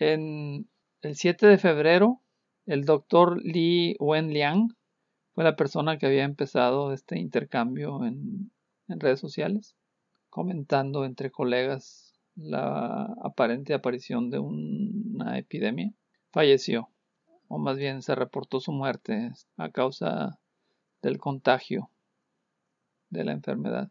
En 0.00 0.66
el 1.02 1.14
7 1.14 1.46
de 1.46 1.58
febrero, 1.58 2.22
el 2.64 2.86
doctor 2.86 3.38
Li 3.44 3.96
Wenliang 4.00 4.74
fue 5.34 5.44
la 5.44 5.56
persona 5.56 5.98
que 5.98 6.06
había 6.06 6.24
empezado 6.24 6.94
este 6.94 7.18
intercambio 7.18 8.06
en 8.06 8.50
redes 8.88 9.20
sociales, 9.20 9.76
comentando 10.30 11.04
entre 11.04 11.30
colegas 11.30 12.18
la 12.34 13.14
aparente 13.22 13.74
aparición 13.74 14.30
de 14.30 14.38
una 14.38 15.36
epidemia. 15.36 15.92
Falleció, 16.32 16.88
o 17.48 17.58
más 17.58 17.76
bien 17.76 18.00
se 18.00 18.14
reportó 18.14 18.58
su 18.58 18.72
muerte 18.72 19.32
a 19.58 19.68
causa 19.70 20.38
del 21.02 21.18
contagio 21.18 21.90
de 23.10 23.24
la 23.24 23.32
enfermedad. 23.32 23.90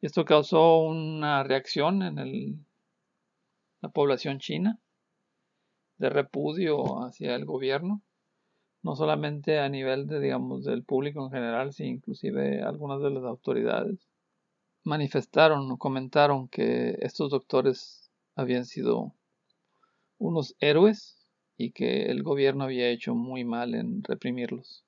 Esto 0.00 0.24
causó 0.24 0.78
una 0.78 1.42
reacción 1.42 2.02
en 2.02 2.66
la 3.82 3.90
población 3.90 4.38
china 4.38 4.80
de 5.98 6.10
repudio 6.10 7.04
hacia 7.04 7.34
el 7.34 7.44
gobierno, 7.44 8.02
no 8.82 8.96
solamente 8.96 9.58
a 9.58 9.68
nivel 9.68 10.06
de, 10.06 10.20
digamos, 10.20 10.64
del 10.64 10.84
público 10.84 11.24
en 11.24 11.30
general, 11.30 11.72
sino 11.72 11.90
inclusive 11.90 12.62
algunas 12.62 13.00
de 13.00 13.10
las 13.10 13.24
autoridades 13.24 14.08
manifestaron 14.84 15.70
o 15.70 15.78
comentaron 15.78 16.48
que 16.48 16.96
estos 17.00 17.30
doctores 17.30 18.10
habían 18.36 18.64
sido 18.64 19.12
unos 20.18 20.54
héroes 20.60 21.16
y 21.56 21.72
que 21.72 22.04
el 22.04 22.22
gobierno 22.22 22.64
había 22.64 22.88
hecho 22.88 23.14
muy 23.14 23.44
mal 23.44 23.74
en 23.74 24.04
reprimirlos. 24.04 24.84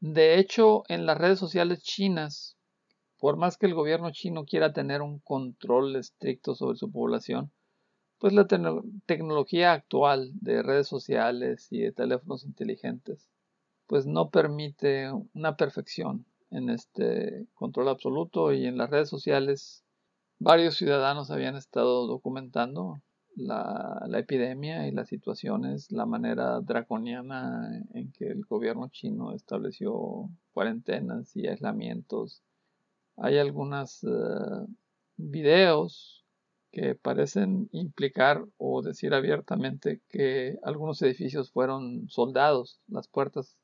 De 0.00 0.38
hecho, 0.38 0.82
en 0.88 1.06
las 1.06 1.18
redes 1.18 1.38
sociales 1.38 1.82
chinas, 1.82 2.56
por 3.18 3.36
más 3.36 3.56
que 3.56 3.66
el 3.66 3.74
gobierno 3.74 4.10
chino 4.10 4.44
quiera 4.44 4.72
tener 4.72 5.02
un 5.02 5.20
control 5.20 5.96
estricto 5.96 6.54
sobre 6.54 6.76
su 6.76 6.90
población, 6.90 7.52
pues 8.20 8.34
la 8.34 8.46
tecnología 9.06 9.72
actual 9.72 10.30
de 10.40 10.62
redes 10.62 10.86
sociales 10.86 11.68
y 11.70 11.80
de 11.80 11.92
teléfonos 11.92 12.44
inteligentes, 12.44 13.30
pues 13.86 14.06
no 14.06 14.28
permite 14.28 15.10
una 15.34 15.56
perfección 15.56 16.26
en 16.50 16.68
este 16.68 17.46
control 17.54 17.88
absoluto 17.88 18.52
y 18.52 18.66
en 18.66 18.76
las 18.76 18.90
redes 18.90 19.08
sociales 19.08 19.84
varios 20.38 20.76
ciudadanos 20.76 21.30
habían 21.30 21.56
estado 21.56 22.06
documentando 22.06 23.00
la, 23.36 24.06
epidemia 24.12 24.86
y 24.86 24.92
las 24.92 25.08
situaciones, 25.08 25.90
la 25.90 26.04
manera 26.04 26.60
draconiana 26.60 27.70
en 27.94 28.12
que 28.12 28.26
el 28.26 28.44
gobierno 28.44 28.88
chino 28.88 29.32
estableció 29.32 30.28
cuarentenas 30.52 31.34
y 31.36 31.46
aislamientos. 31.46 32.42
Hay 33.16 33.38
algunos 33.38 34.04
eh, 34.04 34.08
videos 35.16 36.19
que 36.72 36.94
parecen 36.94 37.68
implicar 37.72 38.44
o 38.56 38.82
decir 38.82 39.12
abiertamente 39.14 40.00
que 40.08 40.58
algunos 40.62 41.02
edificios 41.02 41.50
fueron 41.50 42.08
soldados, 42.08 42.80
las 42.86 43.08
puertas, 43.08 43.56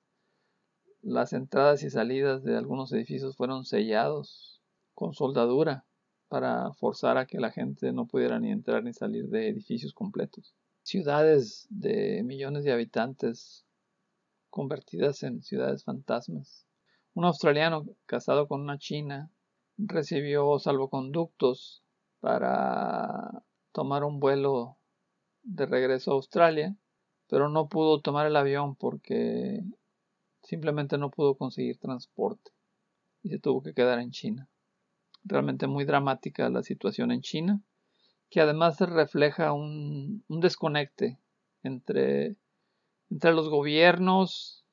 las 1.02 1.32
entradas 1.32 1.82
y 1.82 1.90
salidas 1.90 2.42
de 2.42 2.56
algunos 2.56 2.92
edificios 2.92 3.36
fueron 3.36 3.64
sellados 3.64 4.60
con 4.94 5.14
soldadura 5.14 5.84
para 6.28 6.72
forzar 6.72 7.18
a 7.18 7.26
que 7.26 7.38
la 7.38 7.52
gente 7.52 7.92
no 7.92 8.06
pudiera 8.06 8.40
ni 8.40 8.50
entrar 8.50 8.82
ni 8.82 8.92
salir 8.92 9.28
de 9.28 9.48
edificios 9.48 9.92
completos. 9.92 10.54
Ciudades 10.82 11.66
de 11.70 12.22
millones 12.24 12.64
de 12.64 12.72
habitantes 12.72 13.64
convertidas 14.50 15.22
en 15.22 15.42
ciudades 15.42 15.84
fantasmas. 15.84 16.66
Un 17.14 17.24
australiano 17.24 17.86
casado 18.06 18.48
con 18.48 18.62
una 18.62 18.78
china 18.78 19.30
recibió 19.78 20.58
salvoconductos 20.58 21.82
para 22.26 23.44
tomar 23.70 24.02
un 24.02 24.18
vuelo 24.18 24.78
de 25.44 25.64
regreso 25.64 26.10
a 26.10 26.14
Australia, 26.14 26.74
pero 27.28 27.48
no 27.48 27.68
pudo 27.68 28.00
tomar 28.00 28.26
el 28.26 28.34
avión 28.34 28.74
porque 28.74 29.62
simplemente 30.42 30.98
no 30.98 31.12
pudo 31.12 31.36
conseguir 31.36 31.78
transporte 31.78 32.50
y 33.22 33.28
se 33.28 33.38
tuvo 33.38 33.62
que 33.62 33.74
quedar 33.74 34.00
en 34.00 34.10
China 34.10 34.48
realmente 35.22 35.68
muy 35.68 35.84
dramática 35.84 36.48
la 36.48 36.64
situación 36.64 37.12
en 37.12 37.20
China, 37.20 37.60
que 38.28 38.40
además 38.40 38.80
refleja 38.80 39.52
un, 39.52 40.24
desconecte 40.28 41.20
entre, 41.62 42.34
entre 43.08 43.34
los 43.34 43.48
gobiernos 43.48 44.64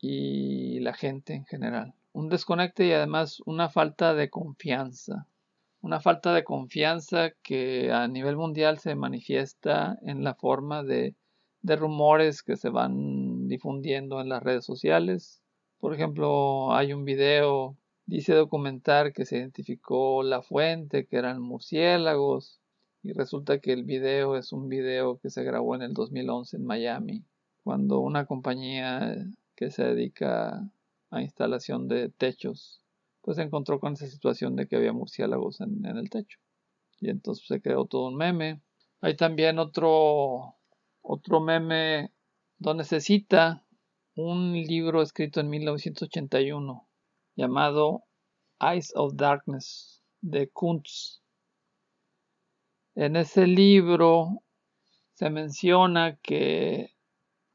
y 0.00 0.80
la 0.80 0.92
gente 0.92 1.34
en 1.34 1.44
general. 1.46 1.94
Un 2.12 2.28
desconecte 2.28 2.84
y 2.84 2.92
además 2.92 3.40
una 3.46 3.68
falta 3.68 4.12
de 4.14 4.28
confianza. 4.28 5.28
Una 5.86 6.00
falta 6.00 6.34
de 6.34 6.42
confianza 6.42 7.30
que 7.44 7.92
a 7.92 8.08
nivel 8.08 8.36
mundial 8.36 8.78
se 8.78 8.96
manifiesta 8.96 9.96
en 10.02 10.24
la 10.24 10.34
forma 10.34 10.82
de, 10.82 11.14
de 11.62 11.76
rumores 11.76 12.42
que 12.42 12.56
se 12.56 12.70
van 12.70 13.46
difundiendo 13.46 14.20
en 14.20 14.28
las 14.28 14.42
redes 14.42 14.64
sociales. 14.64 15.42
Por 15.78 15.94
ejemplo, 15.94 16.74
hay 16.74 16.92
un 16.92 17.04
video 17.04 17.76
Dice 18.06 18.34
documentar 18.34 19.12
que 19.12 19.24
se 19.24 19.38
identificó 19.38 20.22
la 20.22 20.40
fuente, 20.40 21.06
que 21.06 21.16
eran 21.16 21.42
murciélagos, 21.42 22.60
y 23.02 23.12
resulta 23.12 23.58
que 23.58 23.72
el 23.72 23.82
video 23.82 24.36
es 24.36 24.52
un 24.52 24.68
video 24.68 25.18
que 25.18 25.28
se 25.28 25.42
grabó 25.42 25.74
en 25.74 25.82
el 25.82 25.92
2011 25.92 26.56
en 26.56 26.64
Miami, 26.64 27.24
cuando 27.64 27.98
una 27.98 28.24
compañía 28.24 29.16
que 29.56 29.72
se 29.72 29.82
dedica 29.82 30.70
a 31.10 31.20
instalación 31.20 31.88
de 31.88 32.08
techos, 32.08 32.80
pues 33.26 33.38
se 33.38 33.42
encontró 33.42 33.80
con 33.80 33.94
esa 33.94 34.06
situación 34.06 34.54
de 34.54 34.68
que 34.68 34.76
había 34.76 34.92
murciélagos 34.92 35.60
en, 35.60 35.84
el 35.84 36.08
techo. 36.10 36.38
Y 37.00 37.10
entonces 37.10 37.44
se 37.44 37.60
creó 37.60 37.84
todo 37.86 38.06
un 38.06 38.14
meme. 38.14 38.62
Hay 39.00 39.16
también 39.16 39.58
otro, 39.58 40.54
otro 41.02 41.40
meme 41.40 42.12
donde 42.56 42.84
se 42.84 43.00
cita 43.00 43.66
un 44.14 44.52
libro 44.52 45.02
escrito 45.02 45.40
en 45.40 45.50
1981 45.50 46.88
llamado 47.34 48.04
Eyes 48.60 48.92
of 48.94 49.16
Darkness 49.16 50.04
de 50.20 50.48
Kuntz. 50.48 51.20
En 52.94 53.16
ese 53.16 53.48
libro 53.48 54.44
se 55.14 55.30
menciona 55.30 56.16
que 56.22 56.94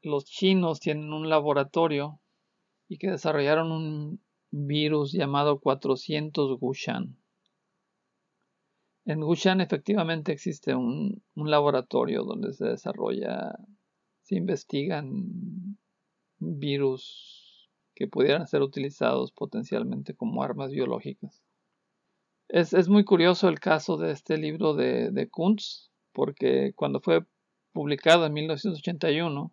los 0.02 0.26
chinos 0.26 0.80
tienen 0.80 1.14
un 1.14 1.30
laboratorio 1.30 2.20
y 2.88 2.98
que 2.98 3.10
desarrollaron 3.10 3.72
un 3.72 4.21
virus 4.52 5.12
llamado 5.12 5.58
400 5.60 6.60
Gushan. 6.60 7.16
En 9.04 9.20
Gushan 9.20 9.60
efectivamente 9.60 10.30
existe 10.30 10.76
un, 10.76 11.22
laboratorio 11.34 12.22
donde 12.22 12.52
se 12.52 12.66
desarrolla, 12.66 13.58
se 14.20 14.36
investigan 14.36 15.76
virus 16.38 17.68
que 17.94 18.06
pudieran 18.06 18.46
ser 18.46 18.62
utilizados 18.62 19.32
potencialmente 19.32 20.14
como 20.14 20.42
armas 20.42 20.70
biológicas. 20.70 21.42
Es, 22.48 22.88
muy 22.88 23.04
curioso 23.04 23.48
el 23.48 23.58
caso 23.58 23.96
de 23.96 24.12
este 24.12 24.36
libro 24.36 24.74
de, 24.74 25.10
de 25.10 25.30
porque 26.12 26.72
cuando 26.76 27.00
fue 27.00 27.24
publicado 27.72 28.26
en 28.26 28.34
1981, 28.34 29.52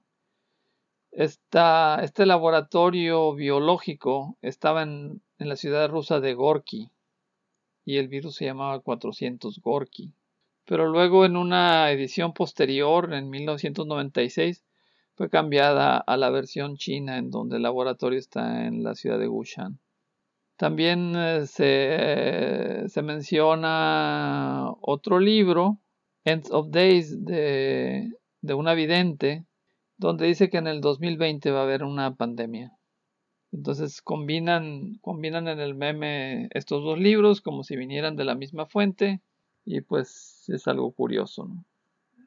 este 1.20 2.26
laboratorio 2.26 3.34
biológico 3.36 4.38
estaba 4.42 4.84
en, 4.84 5.22
la 5.38 5.58
ciudad 5.58 5.90
rusa 5.90 6.22
de 6.22 6.34
Gorky 6.34 6.92
y 7.84 7.98
el 7.98 8.08
virus 8.08 8.36
se 8.36 8.46
llamaba 8.46 8.80
400 8.80 9.60
Gorky. 9.60 10.14
Pero 10.64 10.88
luego 10.88 11.26
en 11.26 11.36
una 11.36 11.92
edición 11.92 12.34
posterior, 12.34 13.14
en 13.14 13.30
1996, 13.30 14.64
fue 15.16 15.30
cambiada 15.30 15.98
a 15.98 16.16
la 16.16 16.30
versión 16.30 16.78
china 16.78 17.18
en 17.18 17.32
donde 17.32 17.58
el 17.58 17.64
laboratorio 17.64 18.18
está 18.18 18.66
en 18.66 18.84
la 18.84 18.96
ciudad 18.96 19.20
de 19.20 19.28
Gushan. 19.28 19.78
También 20.56 21.14
eh, 21.18 21.46
se, 21.48 23.02
menciona 23.02 24.72
otro 24.82 25.20
libro, 25.20 25.80
Ends 26.24 26.50
of 26.52 26.70
Days, 26.70 27.26
de, 27.26 28.10
de 28.42 28.54
una 28.54 28.74
vidente, 28.74 29.49
donde 30.00 30.26
dice 30.26 30.50
que 30.50 30.58
en 30.58 30.68
el 30.68 30.82
2020 30.82 31.52
va 31.52 31.60
a 31.60 31.64
haber 31.64 31.84
una 31.84 32.16
pandemia. 32.16 32.72
Entonces 33.52 34.02
combinan, 34.02 34.96
combinan 35.02 35.48
en 35.48 35.60
el 35.60 35.76
meme 35.76 36.48
estos 36.52 36.84
dos 36.84 36.98
libros 36.98 37.42
como 37.42 37.64
si 37.64 37.76
vinieran 37.76 38.16
de 38.16 38.24
la 38.24 38.34
misma 38.34 38.66
fuente 38.66 39.22
y 39.66 39.82
pues 39.82 40.46
es 40.48 40.68
algo 40.68 40.92
curioso. 40.94 41.50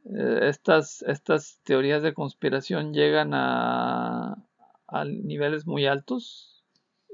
Eh, 0.04 0.40
estas, 0.48 1.02
estas 1.02 1.60
teorías 1.64 2.02
de 2.02 2.12
conspiración 2.12 2.92
llegan 2.92 3.30
a, 3.32 4.36
niveles 5.06 5.66
muy 5.66 5.86
altos. 5.86 6.62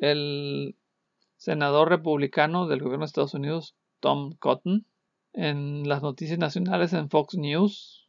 El 0.01 0.75
senador 1.37 1.89
republicano 1.89 2.67
del 2.67 2.81
gobierno 2.81 3.05
de 3.05 3.07
Estados 3.07 3.35
Unidos, 3.35 3.77
Tom 4.01 4.33
Cotton, 4.41 4.87
en 5.35 5.89
las 5.89 6.03
noticias 6.03 6.41
nacionales 6.41 6.93
en 6.95 7.09
Fox 7.11 7.37
News, 7.37 8.08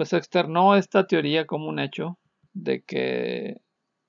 pues 0.00 0.14
externó 0.14 0.76
esta 0.76 1.06
teoría 1.06 1.44
como 1.44 1.68
un 1.68 1.78
hecho 1.78 2.18
de 2.54 2.82
que 2.82 3.60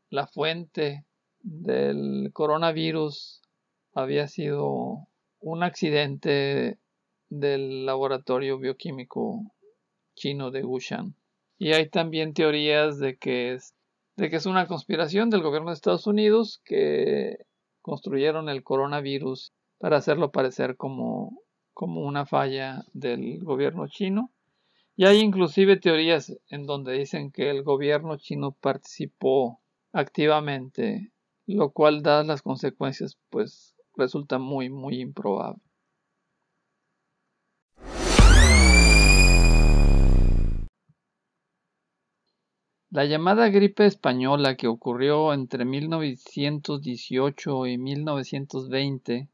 la 0.09 0.25
fuente 0.25 1.03
del 1.41 2.29
coronavirus 2.31 3.41
había 3.93 4.29
sido 4.29 5.09
un 5.41 5.63
accidente 5.63 6.79
del 7.27 7.85
laboratorio 7.85 8.57
bioquímico 8.57 9.51
chino 10.15 10.49
de 10.49 10.63
Wushan. 10.63 11.13
Y 11.57 11.73
hay 11.73 11.89
también 11.89 12.33
teorías 12.33 12.97
de 12.97 13.17
que 13.17 13.51
es, 13.51 13.75
de 14.15 14.29
que 14.29 14.37
es 14.37 14.45
una 14.45 14.67
conspiración 14.67 15.29
del 15.29 15.41
gobierno 15.41 15.71
de 15.71 15.73
Estados 15.73 16.07
Unidos 16.07 16.61
que 16.63 17.35
construyeron 17.81 18.47
el 18.47 18.63
coronavirus 18.63 19.51
para 19.77 19.97
hacerlo 19.97 20.31
parecer 20.31 20.77
como, 20.77 21.43
como 21.73 22.05
una 22.05 22.25
falla 22.25 22.85
del 22.93 23.43
gobierno 23.43 23.89
chino. 23.89 24.31
Y 24.95 25.05
hay 25.05 25.19
inclusive 25.19 25.77
teorías 25.77 26.37
en 26.49 26.65
donde 26.65 26.93
dicen 26.93 27.31
que 27.31 27.49
el 27.49 27.63
gobierno 27.63 28.17
chino 28.17 28.51
participó 28.51 29.61
activamente, 29.93 31.11
lo 31.47 31.71
cual, 31.71 32.03
dadas 32.03 32.27
las 32.27 32.41
consecuencias, 32.41 33.17
pues 33.29 33.75
resulta 33.95 34.37
muy, 34.37 34.69
muy 34.69 34.99
improbable. 34.99 35.61
La 42.89 43.05
llamada 43.05 43.47
gripe 43.47 43.85
española 43.85 44.57
que 44.57 44.67
ocurrió 44.67 45.33
entre 45.33 45.63
1918 45.63 47.67
y 47.67 47.77
1920 47.77 49.29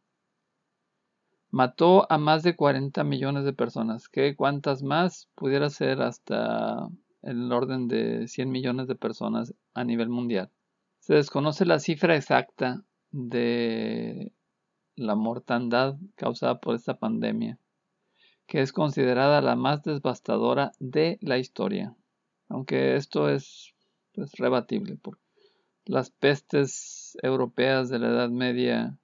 mató 1.49 2.11
a 2.11 2.17
más 2.17 2.43
de 2.43 2.55
40 2.55 3.03
millones 3.03 3.45
de 3.45 3.53
personas, 3.53 4.09
que 4.09 4.35
cuantas 4.35 4.83
más 4.83 5.29
pudiera 5.35 5.69
ser 5.69 6.01
hasta 6.01 6.89
el 7.21 7.51
orden 7.51 7.87
de 7.87 8.27
100 8.27 8.51
millones 8.51 8.87
de 8.87 8.95
personas 8.95 9.53
a 9.73 9.83
nivel 9.83 10.09
mundial. 10.09 10.51
Se 10.99 11.15
desconoce 11.15 11.65
la 11.65 11.79
cifra 11.79 12.15
exacta 12.15 12.83
de 13.11 14.33
la 14.95 15.15
mortandad 15.15 15.97
causada 16.15 16.59
por 16.59 16.75
esta 16.75 16.97
pandemia, 16.97 17.59
que 18.47 18.61
es 18.61 18.73
considerada 18.73 19.41
la 19.41 19.55
más 19.55 19.83
devastadora 19.83 20.71
de 20.79 21.17
la 21.21 21.37
historia. 21.37 21.95
Aunque 22.49 22.95
esto 22.95 23.29
es 23.29 23.73
pues, 24.13 24.31
rebatible 24.33 24.95
por 24.97 25.19
las 25.85 26.09
pestes 26.09 27.17
europeas 27.21 27.89
de 27.89 27.99
la 27.99 28.07
Edad 28.07 28.29
Media 28.29 28.97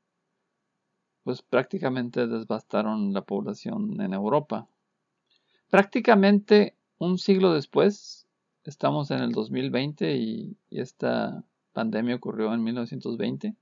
pues 1.23 1.41
prácticamente 1.41 2.27
devastaron 2.27 3.13
la 3.13 3.21
población 3.21 3.99
en 4.01 4.13
Europa. 4.13 4.67
Prácticamente 5.69 6.75
un 6.97 7.17
siglo 7.17 7.53
después, 7.53 8.27
estamos 8.63 9.11
en 9.11 9.19
el 9.19 9.31
2020 9.31 10.15
y, 10.15 10.57
y 10.69 10.79
esta 10.79 11.43
pandemia 11.73 12.15
ocurrió 12.15 12.53
en 12.53 12.63
1920, 12.63 13.55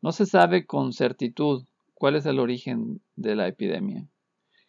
no 0.00 0.12
se 0.12 0.26
sabe 0.26 0.66
con 0.66 0.92
certitud 0.92 1.64
cuál 1.94 2.16
es 2.16 2.26
el 2.26 2.38
origen 2.38 3.00
de 3.16 3.34
la 3.36 3.48
epidemia, 3.48 4.06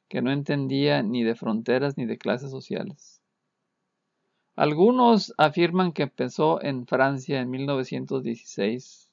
que 0.08 0.22
no 0.22 0.32
entendía 0.32 1.04
ni 1.04 1.24
de 1.24 1.36
fronteras 1.36 1.98
ni 1.98 2.06
de 2.06 2.18
clases 2.18 2.52
sociales. 2.52 3.22
Algunos 4.56 5.34
afirman 5.38 5.94
que 5.94 6.04
empezó 6.04 6.62
en 6.62 6.86
Francia 6.86 7.40
en 7.40 7.50
1916, 7.50 9.10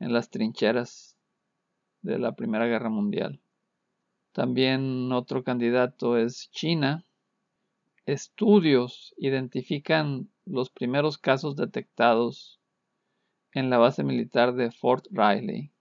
en 0.00 0.12
las 0.12 0.30
trincheras 0.30 1.17
de 2.02 2.18
la 2.18 2.32
Primera 2.32 2.66
Guerra 2.66 2.90
Mundial. 2.90 3.40
También 4.32 5.10
otro 5.12 5.42
candidato 5.42 6.16
es 6.16 6.50
China. 6.50 7.04
Estudios 8.06 9.14
identifican 9.16 10.30
los 10.44 10.70
primeros 10.70 11.18
casos 11.18 11.56
detectados 11.56 12.60
en 13.52 13.70
la 13.70 13.78
base 13.78 14.04
militar 14.04 14.54
de 14.54 14.70
Fort 14.70 15.06
Riley 15.10 15.72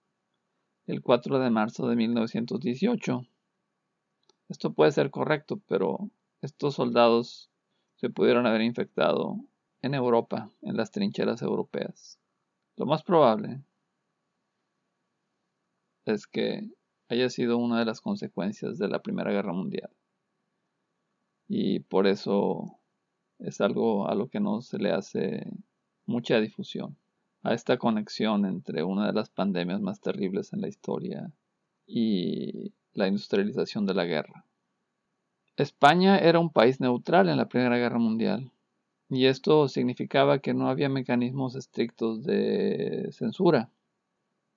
el 0.87 1.01
4 1.01 1.39
de 1.39 1.49
marzo 1.49 1.87
de 1.87 1.97
1918. 1.97 3.27
Esto 4.47 4.73
puede 4.73 4.91
ser 4.91 5.11
correcto, 5.11 5.61
pero 5.67 6.09
estos 6.41 6.75
soldados 6.75 7.51
se 7.97 8.09
pudieron 8.09 8.45
haber 8.45 8.61
infectado 8.61 9.37
en 9.81 9.93
Europa, 9.93 10.49
en 10.61 10.77
las 10.77 10.91
trincheras 10.91 11.41
europeas. 11.41 12.19
Lo 12.77 12.85
más 12.85 13.03
probable 13.03 13.61
es 16.07 16.27
que 16.27 16.69
haya 17.09 17.29
sido 17.29 17.57
una 17.57 17.79
de 17.79 17.85
las 17.85 18.01
consecuencias 18.01 18.77
de 18.77 18.87
la 18.87 19.01
Primera 19.01 19.31
Guerra 19.31 19.53
Mundial. 19.53 19.89
Y 21.47 21.79
por 21.79 22.07
eso 22.07 22.79
es 23.39 23.61
algo 23.61 24.09
a 24.09 24.15
lo 24.15 24.27
que 24.27 24.39
no 24.39 24.61
se 24.61 24.77
le 24.77 24.91
hace 24.91 25.49
mucha 26.05 26.39
difusión, 26.39 26.97
a 27.43 27.53
esta 27.53 27.77
conexión 27.77 28.45
entre 28.45 28.83
una 28.83 29.07
de 29.07 29.13
las 29.13 29.29
pandemias 29.29 29.81
más 29.81 30.01
terribles 30.01 30.53
en 30.53 30.61
la 30.61 30.67
historia 30.67 31.31
y 31.85 32.73
la 32.93 33.07
industrialización 33.07 33.85
de 33.85 33.93
la 33.93 34.05
guerra. 34.05 34.45
España 35.55 36.17
era 36.17 36.39
un 36.39 36.51
país 36.51 36.79
neutral 36.81 37.29
en 37.29 37.37
la 37.37 37.47
Primera 37.47 37.77
Guerra 37.77 37.99
Mundial, 37.99 38.51
y 39.09 39.25
esto 39.25 39.69
significaba 39.69 40.39
que 40.39 40.53
no 40.53 40.69
había 40.69 40.89
mecanismos 40.89 41.55
estrictos 41.55 42.23
de 42.23 43.09
censura 43.11 43.71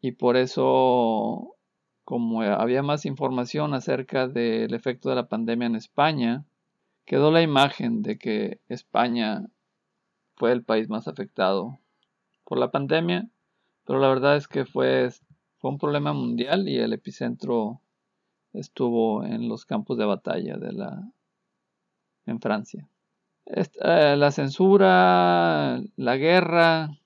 y 0.01 0.13
por 0.13 0.37
eso, 0.37 1.57
como 2.05 2.43
había 2.43 2.83
más 2.83 3.05
información 3.05 3.75
acerca 3.75 4.29
del 4.29 4.73
efecto 4.75 5.11
de 5.11 5.17
la 5.17 5.29
pandemia 5.29 5.67
en 5.67 5.77
España, 5.77 6.45
quedó 7.05 7.31
la 7.31 7.43
imagen 7.43 8.03
de 8.03 8.19
que 8.19 8.61
España 8.69 9.47
fue 10.37 10.53
el 10.53 10.65
país 10.65 10.89
más 10.89 11.07
afectado 11.07 11.79
por 12.45 12.59
la 12.59 12.71
pandemia, 12.71 13.29
pero 13.85 13.99
la 13.99 14.09
verdad 14.09 14.37
es 14.37 14.49
que 14.49 14.65
fue, 14.65 15.11
un 15.63 15.79
problema 15.79 16.15
mundial 16.15 16.69
y 16.69 16.79
el 16.79 16.95
epicentro 16.95 17.83
estuvo 18.55 19.25
en 19.25 19.49
los 19.49 19.67
campos 19.67 19.99
de 19.99 20.07
batalla 20.07 20.57
de 20.57 20.73
la 20.73 21.13
en 22.27 22.41
Francia. 22.41 22.89
Eh, 23.47 24.17
la 24.17 24.31
censura, 24.31 25.83
la 25.97 26.17
guerra, 26.17 27.00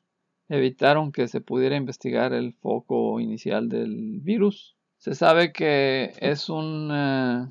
evitaron 0.49 1.13
que 1.13 1.29
se 1.29 1.41
pudiera 1.41 1.77
investigar 1.77 2.33
el 2.33 2.53
foco 2.55 3.21
inicial 3.21 3.69
del 3.69 4.21
virus. 4.21 4.77
Se 4.99 5.15
sabe 5.15 5.53
que 5.53 6.13
es 6.19 6.49
un, 6.49 6.91
eh, 6.93 7.47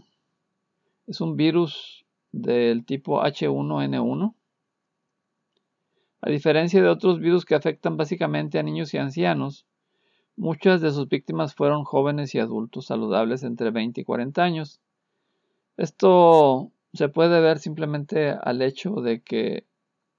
es 1.08 1.21
un 1.21 1.36
virus 1.36 2.06
del 2.32 2.86
tipo 2.86 3.21
H1N1. 3.21 4.36
A 6.21 6.29
diferencia 6.29 6.82
de 6.82 6.88
otros 6.88 7.19
virus 7.19 7.45
que 7.45 7.56
afectan 7.56 7.97
básicamente 7.97 8.58
a 8.58 8.63
niños 8.63 8.93
y 8.93 8.97
ancianos, 8.97 9.65
muchas 10.38 10.82
de 10.82 10.91
sus 10.91 11.10
víctimas 11.10 11.53
fueron 11.53 11.84
jóvenes 11.84 12.34
y 12.34 12.39
adultos 12.39 12.86
saludables 12.86 13.43
entre 13.43 13.71
20 13.71 14.01
y 14.01 14.03
40 14.03 14.41
años. 14.41 14.79
Esto 15.77 16.71
se 16.93 17.10
puede 17.10 17.41
ver 17.41 17.60
simplemente 17.60 18.29
al 18.29 18.62
hecho 18.62 18.95
de 18.95 19.21
que 19.21 19.65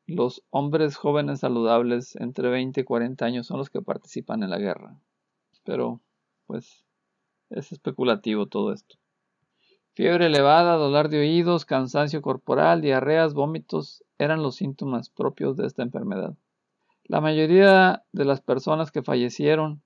los 0.07 0.43
hombres 0.51 0.97
jóvenes 0.97 1.40
saludables 1.40 2.17
entre 2.17 2.49
20 2.51 2.83
y 2.83 2.85
40 2.85 3.25
años 3.25 3.47
son 3.47 3.59
los 3.59 3.71
que 3.71 3.83
participan 3.83 4.43
en 4.43 4.51
la 4.51 4.59
guerra. 4.59 5.01
Pero, 5.64 6.01
pues, 6.47 6.85
es 7.51 7.73
especulativo 7.73 8.47
todo 8.47 8.73
esto. 8.73 8.97
Fiebre 9.95 10.27
elevada, 10.27 10.75
dolor 10.75 11.09
de 11.09 11.21
oídos, 11.21 11.64
cansancio 11.64 12.21
corporal, 12.21 12.83
diarreas, 12.83 13.33
vómitos 13.33 14.05
eran 14.19 14.43
los 14.43 14.57
síntomas 14.57 15.09
propios 15.09 15.57
de 15.57 15.67
esta 15.67 15.83
enfermedad. 15.83 16.35
La 17.05 17.21
mayoría 17.21 18.05
de 18.12 18.25
las 18.25 18.40
personas 18.40 18.90
que 18.90 19.03
fallecieron 19.03 19.83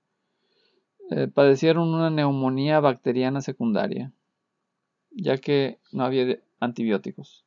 eh, 1.11 1.27
padecieron 1.27 1.89
una 1.89 2.09
neumonía 2.09 2.79
bacteriana 2.79 3.41
secundaria, 3.41 4.11
ya 5.11 5.37
que 5.37 5.79
no 5.91 6.05
había 6.05 6.39
antibióticos. 6.59 7.45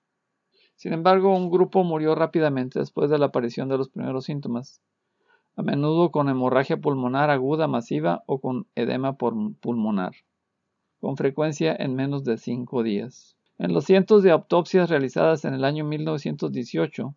Sin 0.83 0.93
embargo, 0.93 1.33
un 1.33 1.49
grupo 1.49 1.85
murió 1.85 2.17
rápidamente 2.17 2.81
después 2.81 3.09
de 3.09 3.17
la 3.17 3.27
aparición 3.27 3.69
de 3.69 3.79
los 3.79 3.89
primeros 3.89 4.25
síntomas, 4.25 4.83
a 5.55 5.63
menudo 5.63 6.11
con 6.11 6.29
hemorragia 6.29 6.77
pulmonar 6.77 7.31
aguda 7.31 7.69
masiva 7.69 8.25
o 8.27 8.41
con 8.41 8.67
edema 8.75 9.17
pulmonar, 9.17 10.13
con 10.99 11.17
frecuencia 11.17 11.73
en 11.79 11.95
menos 11.95 12.25
de 12.25 12.37
cinco 12.37 12.83
días. 12.83 13.37
En 13.59 13.73
los 13.73 13.85
cientos 13.85 14.25
de 14.25 14.33
autopsias 14.33 14.91
realizadas 14.91 15.45
en 15.45 15.55
el 15.55 15.65
año 15.65 15.85
1918, 15.85 17.15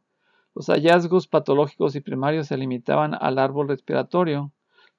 los 0.53 0.67
hallazgos 0.67 1.27
patológicos 1.27 1.95
y 1.95 2.01
primarios 2.01 2.45
se 2.45 2.57
limitaban 2.57 3.15
al 3.19 3.39
árbol 3.39 3.67
respiratorio, 3.67 4.51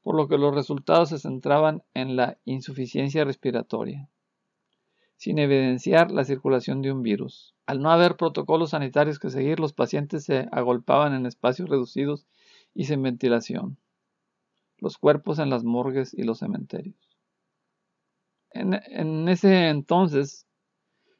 por 0.03 0.17
lo 0.17 0.27
que 0.27 0.39
los 0.39 0.53
resultados 0.53 1.11
se 1.11 1.21
centraban 1.21 1.85
en 1.95 2.17
la 2.17 2.37
insuficiencia 2.45 3.25
respiratoria 3.25 4.09
sin 5.17 5.39
evidenciar 5.39 6.11
la 6.11 6.25
circulación 6.25 6.83
de 6.83 6.93
un 6.93 7.03
virus. 7.03 7.55
Al 7.67 7.81
no 7.81 7.91
haber 7.91 8.17
protocolos 8.17 8.71
sanitarios 8.71 9.19
que 9.19 9.31
seguir, 9.31 9.59
los 9.59 9.73
pacientes 9.73 10.25
se 10.25 10.49
agolpaban 10.53 11.15
en 11.15 11.27
espacios 11.27 11.69
reducidos 11.69 12.27
y 12.75 12.85
sin 12.85 13.03
ventilación. 13.03 13.79
Los 14.79 14.99
cuerpos 14.99 15.39
en 15.39 15.51
las 15.51 15.65
morgues 15.65 16.13
y 16.15 16.23
los 16.23 16.39
cementerios. 16.39 16.97
En, 18.51 19.29
ese 19.29 19.69
entonces 19.69 20.47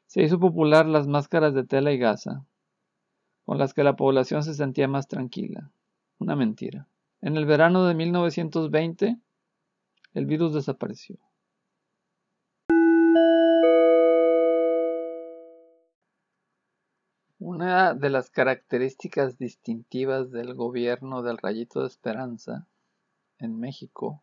se 0.05 0.23
hizo 0.23 0.39
popular 0.39 0.85
las 0.85 1.07
máscaras 1.07 1.53
de 1.53 1.63
tela 1.63 1.91
y 1.91 1.97
gasa, 1.97 2.45
con 3.45 3.57
las 3.57 3.73
que 3.73 3.83
la 3.83 3.95
población 3.95 4.43
se 4.43 4.53
sentía 4.53 4.87
más 4.87 5.07
tranquila. 5.07 5.71
Una 6.19 6.35
mentira. 6.35 6.87
En 7.21 7.35
el 7.35 7.45
verano 7.45 7.85
de 7.85 7.93
1920, 7.93 9.17
el 10.13 10.25
virus 10.25 10.53
desapareció. 10.53 11.17
Una 17.49 17.93
de 17.93 18.09
las 18.09 18.29
características 18.29 19.37
distintivas 19.37 20.31
del 20.31 20.53
gobierno 20.53 21.21
del 21.21 21.37
Rayito 21.37 21.79
de 21.79 21.87
Esperanza 21.87 22.67
en 23.39 23.57
México 23.57 24.21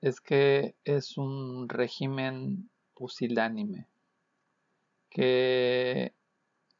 es 0.00 0.20
que 0.20 0.74
es 0.82 1.16
un 1.16 1.68
régimen 1.68 2.70
pusilánime 2.92 3.86
que 5.10 6.12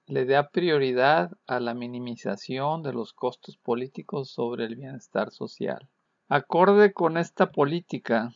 le 0.06 0.26
da 0.26 0.50
prioridad 0.50 1.30
a 1.46 1.60
la 1.60 1.72
minimización 1.72 2.82
de 2.82 2.92
los 2.92 3.12
costos 3.12 3.56
políticos 3.56 4.30
sobre 4.30 4.64
el 4.64 4.74
bienestar 4.74 5.30
social. 5.30 5.88
Acorde 6.28 6.92
con 6.92 7.16
esta 7.16 7.52
política, 7.52 8.34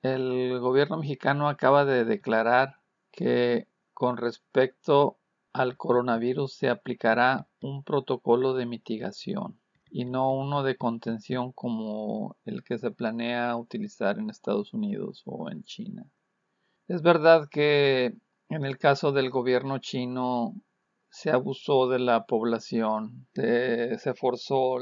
el 0.00 0.58
gobierno 0.60 0.96
mexicano 0.96 1.50
acaba 1.50 1.84
de 1.84 2.06
declarar 2.06 2.80
que 3.10 3.68
con 3.92 4.16
respecto 4.16 5.17
al 5.58 5.76
coronavirus 5.76 6.54
se 6.54 6.68
aplicará 6.68 7.48
un 7.60 7.82
protocolo 7.82 8.54
de 8.54 8.64
mitigación 8.64 9.58
y 9.90 10.04
no 10.04 10.32
uno 10.32 10.62
de 10.62 10.76
contención 10.76 11.50
como 11.52 12.36
el 12.44 12.62
que 12.62 12.78
se 12.78 12.92
planea 12.92 13.56
utilizar 13.56 14.18
en 14.18 14.30
Estados 14.30 14.72
Unidos 14.72 15.22
o 15.24 15.50
en 15.50 15.64
China. 15.64 16.06
Es 16.86 17.02
verdad 17.02 17.48
que 17.50 18.14
en 18.48 18.64
el 18.64 18.78
caso 18.78 19.10
del 19.10 19.30
gobierno 19.30 19.78
chino 19.78 20.54
se 21.10 21.30
abusó 21.30 21.88
de 21.88 21.98
la 21.98 22.26
población, 22.26 23.26
se 23.34 24.14
forzó 24.14 24.78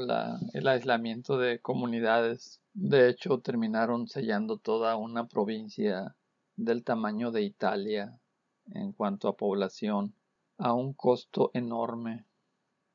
el 0.53 0.67
aislamiento 0.67 1.37
de 1.37 1.59
comunidades. 1.59 2.61
De 2.73 3.09
hecho, 3.09 3.39
terminaron 3.39 4.07
sellando 4.07 4.57
toda 4.57 4.95
una 4.95 5.27
provincia 5.27 6.15
del 6.55 6.83
tamaño 6.83 7.31
de 7.31 7.43
Italia 7.43 8.19
en 8.67 8.91
cuanto 8.91 9.29
a 9.29 9.37
población 9.37 10.13
a 10.57 10.73
un 10.73 10.93
costo 10.93 11.51
enorme 11.53 12.25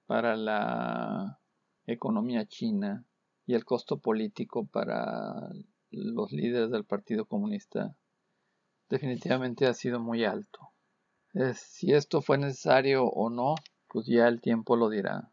para 0.07 0.37
la 0.37 1.40
economía 1.87 2.46
china 2.46 3.05
y 3.46 3.55
el 3.55 3.64
costo 3.64 3.98
político 3.98 4.66
para 4.66 5.51
los 5.90 6.33
líderes 6.33 6.70
del 6.70 6.85
Partido 6.85 7.27
Comunista 7.27 7.94
definitivamente 8.88 9.66
ha 9.66 9.75
sido 9.75 10.01
muy 10.01 10.25
alto. 10.25 10.70
si 11.55 11.92
esto 11.92 12.20
fue 12.20 12.38
necesario 12.38 13.05
o 13.05 13.31
no, 13.31 13.55
pues 13.88 14.07
ya 14.07 14.29
el 14.29 14.40
tiempo 14.40 14.77
lo 14.77 14.88
dirá. 14.88 15.31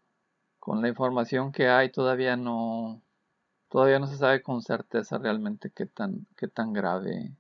Con 0.60 0.82
la 0.82 0.90
información 0.90 1.52
que 1.52 1.68
hay 1.68 1.92
todavía 1.92 2.36
no 2.36 3.02
todavía 3.70 4.00
no 4.00 4.08
se 4.08 4.18
sabe 4.18 4.42
con 4.42 4.62
certeza 4.62 5.18
realmente 5.18 5.72
qué 5.72 5.86
tan 5.86 6.26
qué 6.38 6.48
tan 6.48 6.74
grave 6.74 7.36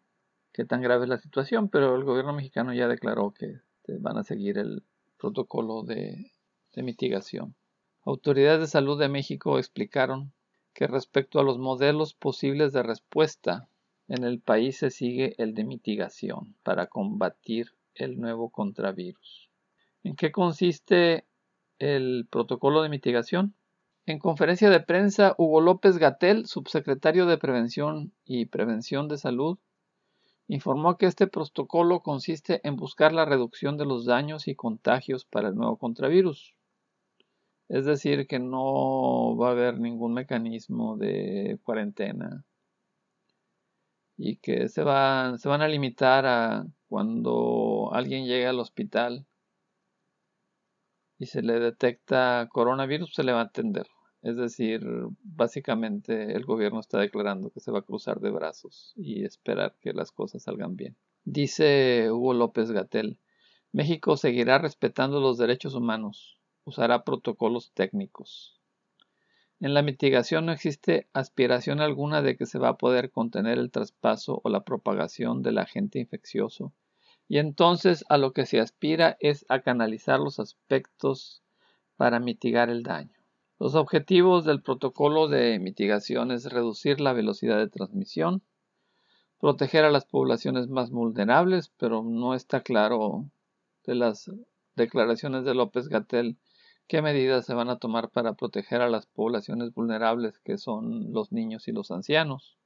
qué 0.53 0.65
tan 0.65 0.81
grave 0.81 1.03
es 1.03 1.09
la 1.09 1.17
situación, 1.17 1.69
pero 1.69 1.95
el 1.95 2.03
gobierno 2.03 2.33
mexicano 2.33 2.73
ya 2.73 2.87
declaró 2.87 3.33
que 3.33 3.61
van 3.99 4.17
a 4.17 4.23
seguir 4.23 4.57
el 4.57 4.83
protocolo 5.17 5.83
de 5.83 6.31
mitigación. 6.75 7.55
Autoridades 8.05 8.61
de 8.61 8.67
salud 8.67 8.99
de 8.99 9.09
México 9.09 9.57
explicaron 9.57 10.31
que 10.73 10.87
respecto 10.87 11.39
a 11.39 11.43
los 11.43 11.57
modelos 11.57 12.13
posibles 12.13 12.71
de 12.71 12.83
respuesta 12.83 13.67
en 14.07 14.23
el 14.23 14.39
país 14.39 14.77
se 14.77 14.89
sigue 14.89 15.35
el 15.37 15.53
de 15.53 15.65
mitigación 15.65 16.55
para 16.63 16.87
combatir 16.87 17.73
el 17.95 18.19
nuevo 18.19 18.49
contravirus. 18.49 19.49
¿En 20.03 20.15
qué 20.15 20.31
consiste 20.31 21.25
el 21.77 22.27
protocolo 22.31 22.81
de 22.81 22.89
mitigación? 22.89 23.55
En 24.05 24.17
conferencia 24.17 24.69
de 24.69 24.79
prensa, 24.79 25.35
Hugo 25.37 25.61
López 25.61 25.97
Gatel, 25.97 26.47
subsecretario 26.47 27.25
de 27.25 27.37
Prevención 27.37 28.13
y 28.25 28.45
Prevención 28.45 29.07
de 29.07 29.17
Salud, 29.17 29.59
informó 30.49 30.97
que 30.97 31.05
este 31.05 31.27
protocolo 31.27 32.01
consiste 32.01 32.59
en 32.67 32.75
buscar 32.75 33.13
la 33.13 33.23
reducción 33.23 33.77
de 33.77 33.85
los 33.85 34.05
daños 34.05 34.47
y 34.47 34.55
contagios 34.55 35.23
para 35.23 35.49
el 35.49 35.55
nuevo 35.55 35.77
contravirus. 35.77 36.55
Es 37.69 37.85
decir, 37.85 38.25
que 38.25 38.39
no 38.39 39.37
va 39.37 39.49
a 39.49 39.51
haber 39.51 39.79
ningún 39.79 40.13
mecanismo 40.13 40.97
de 40.97 41.59
cuarentena 41.63 42.45
y 44.17 44.37
que 44.37 44.69
se, 44.69 44.81
van, 44.81 45.37
se 45.37 45.47
van 45.47 45.61
a 45.61 45.67
limitar 45.67 46.25
a 46.25 46.65
cuando 46.87 47.91
alguien 47.93 48.25
llega 48.25 48.49
al 48.49 48.59
hospital 48.59 49.27
y 51.19 51.27
se 51.27 51.43
le 51.43 51.59
detecta 51.59 52.49
coronavirus, 52.51 53.13
se 53.13 53.23
le 53.23 53.33
va 53.33 53.41
a 53.41 53.43
atender. 53.43 53.85
Es 54.21 54.35
decir, 54.35 54.85
básicamente 55.23 56.33
el 56.33 56.43
gobierno 56.43 56.79
está 56.81 56.99
declarando 56.99 57.51
que 57.51 57.61
se 57.61 57.71
va 57.71 57.79
a 57.79 57.83
cruzar 57.83 58.19
de 58.19 58.31
brazos 58.31 58.93
y 58.97 59.23
esperar 59.23 59.77
que 59.79 59.93
las 59.93 60.11
cosas 60.11 60.43
salgan 60.43 60.75
bien. 60.75 60.97
Dice 61.23 62.11
Hugo 62.11 62.33
López 62.33 62.71
Gatel, 62.71 63.17
México 63.71 64.17
seguirá 64.17 64.57
respetando 64.57 65.21
los 65.21 65.37
derechos 65.37 65.73
humanos, 65.73 66.39
usará 66.65 67.03
protocolos 67.03 67.71
técnicos. 67.73 68.59
En 69.61 69.73
la 69.73 69.83
mitigación 69.83 70.45
no 70.45 70.53
existe 70.53 71.07
aspiración 71.13 71.79
alguna 71.81 72.21
de 72.21 72.35
que 72.35 72.45
se 72.45 72.59
va 72.59 72.69
a 72.69 72.77
poder 72.77 73.11
contener 73.11 73.57
el 73.57 73.71
traspaso 73.71 74.41
o 74.43 74.49
la 74.49 74.63
propagación 74.63 75.43
del 75.43 75.57
agente 75.57 75.99
infeccioso, 75.99 76.73
y 77.27 77.37
entonces 77.37 78.05
a 78.09 78.17
lo 78.17 78.33
que 78.33 78.45
se 78.45 78.59
aspira 78.59 79.17
es 79.19 79.45
a 79.49 79.59
canalizar 79.59 80.19
los 80.19 80.39
aspectos 80.39 81.43
para 81.95 82.19
mitigar 82.19 82.69
el 82.69 82.83
daño. 82.83 83.18
Los 83.59 83.75
objetivos 83.75 84.45
del 84.45 84.61
protocolo 84.61 85.27
de 85.27 85.59
mitigación 85.59 86.31
es 86.31 86.45
reducir 86.45 87.01
la 87.01 87.13
velocidad 87.13 87.57
de 87.57 87.67
transmisión, 87.67 88.41
proteger 89.39 89.85
a 89.85 89.91
las 89.91 90.05
poblaciones 90.05 90.69
más 90.69 90.89
vulnerables, 90.89 91.71
pero 91.77 92.01
no 92.01 92.33
está 92.33 92.61
claro 92.61 93.25
de 93.85 93.95
las 93.95 94.31
declaraciones 94.75 95.43
de 95.43 95.53
López 95.53 95.89
Gatel 95.89 96.37
¿Qué 96.89 97.03
medidas 97.03 97.45
se 97.45 97.53
van 97.53 97.69
a 97.69 97.77
tomar 97.77 98.09
para 98.09 98.33
proteger 98.33 98.81
a 98.81 98.89
las 98.89 99.05
poblaciones 99.05 99.71
vulnerables 99.75 100.39
que 100.39 100.57
son 100.57 101.13
los 101.13 101.31
niños 101.31 101.67
y 101.67 101.71
los 101.71 101.91
ancianos? 101.91 102.57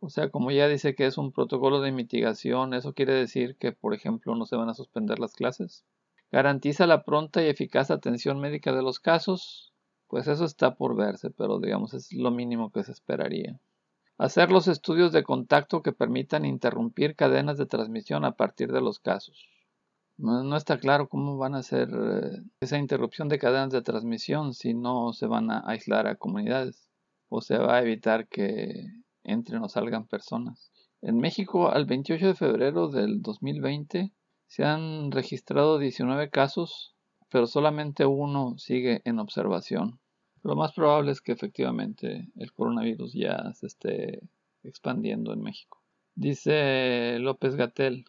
O 0.00 0.10
sea, 0.10 0.28
como 0.28 0.50
ya 0.50 0.68
dice 0.68 0.94
que 0.94 1.06
es 1.06 1.16
un 1.16 1.32
protocolo 1.32 1.80
de 1.80 1.90
mitigación, 1.90 2.74
¿eso 2.74 2.92
quiere 2.92 3.14
decir 3.14 3.56
que, 3.56 3.72
por 3.72 3.94
ejemplo, 3.94 4.36
no 4.36 4.44
se 4.44 4.56
van 4.56 4.68
a 4.68 4.74
suspender 4.74 5.18
las 5.18 5.32
clases? 5.32 5.86
¿Garantiza 6.30 6.86
la 6.86 7.04
pronta 7.04 7.42
y 7.42 7.46
eficaz 7.46 7.90
atención 7.90 8.38
médica 8.38 8.74
de 8.74 8.82
los 8.82 9.00
casos? 9.00 9.69
Pues 10.10 10.26
eso 10.26 10.44
está 10.44 10.74
por 10.74 10.96
verse, 10.96 11.30
pero 11.30 11.60
digamos 11.60 11.94
es 11.94 12.12
lo 12.12 12.32
mínimo 12.32 12.72
que 12.72 12.82
se 12.82 12.90
esperaría. 12.90 13.60
Hacer 14.18 14.50
los 14.50 14.66
estudios 14.66 15.12
de 15.12 15.22
contacto 15.22 15.82
que 15.82 15.92
permitan 15.92 16.44
interrumpir 16.44 17.14
cadenas 17.14 17.58
de 17.58 17.66
transmisión 17.66 18.24
a 18.24 18.32
partir 18.32 18.72
de 18.72 18.80
los 18.80 18.98
casos. 18.98 19.48
No, 20.18 20.56
está 20.56 20.78
claro 20.78 21.08
cómo 21.08 21.38
van 21.38 21.54
a 21.54 21.58
hacer 21.58 21.88
eh, 21.94 22.42
esa 22.60 22.76
interrupción 22.76 23.28
de 23.28 23.38
cadenas 23.38 23.70
de 23.70 23.82
transmisión 23.82 24.52
si 24.52 24.74
no 24.74 25.12
se 25.12 25.26
van 25.26 25.50
a 25.50 25.62
aislar 25.64 26.08
a 26.08 26.16
comunidades 26.16 26.90
o 27.28 27.40
se 27.40 27.56
va 27.56 27.76
a 27.76 27.80
evitar 27.80 28.26
que 28.26 28.88
entren 29.22 29.62
o 29.62 29.68
salgan 29.68 30.08
personas. 30.08 30.72
En 31.02 31.18
México, 31.18 31.70
al 31.70 31.86
28 31.86 32.26
de 32.26 32.34
febrero 32.34 32.88
del 32.88 33.22
2020, 33.22 34.12
se 34.48 34.64
han 34.64 35.12
registrado 35.12 35.78
19 35.78 36.30
casos, 36.30 36.96
pero 37.30 37.46
solamente 37.46 38.04
uno 38.06 38.58
sigue 38.58 39.02
en 39.04 39.20
observación. 39.20 39.99
Lo 40.42 40.56
más 40.56 40.72
probable 40.72 41.12
es 41.12 41.20
que 41.20 41.32
efectivamente 41.32 42.28
el 42.36 42.52
coronavirus 42.52 43.12
ya 43.12 43.52
se 43.54 43.66
esté 43.66 44.20
expandiendo 44.62 45.32
en 45.32 45.42
México. 45.42 45.82
Dice 46.14 47.18
López 47.18 47.56
Gatel, 47.56 48.06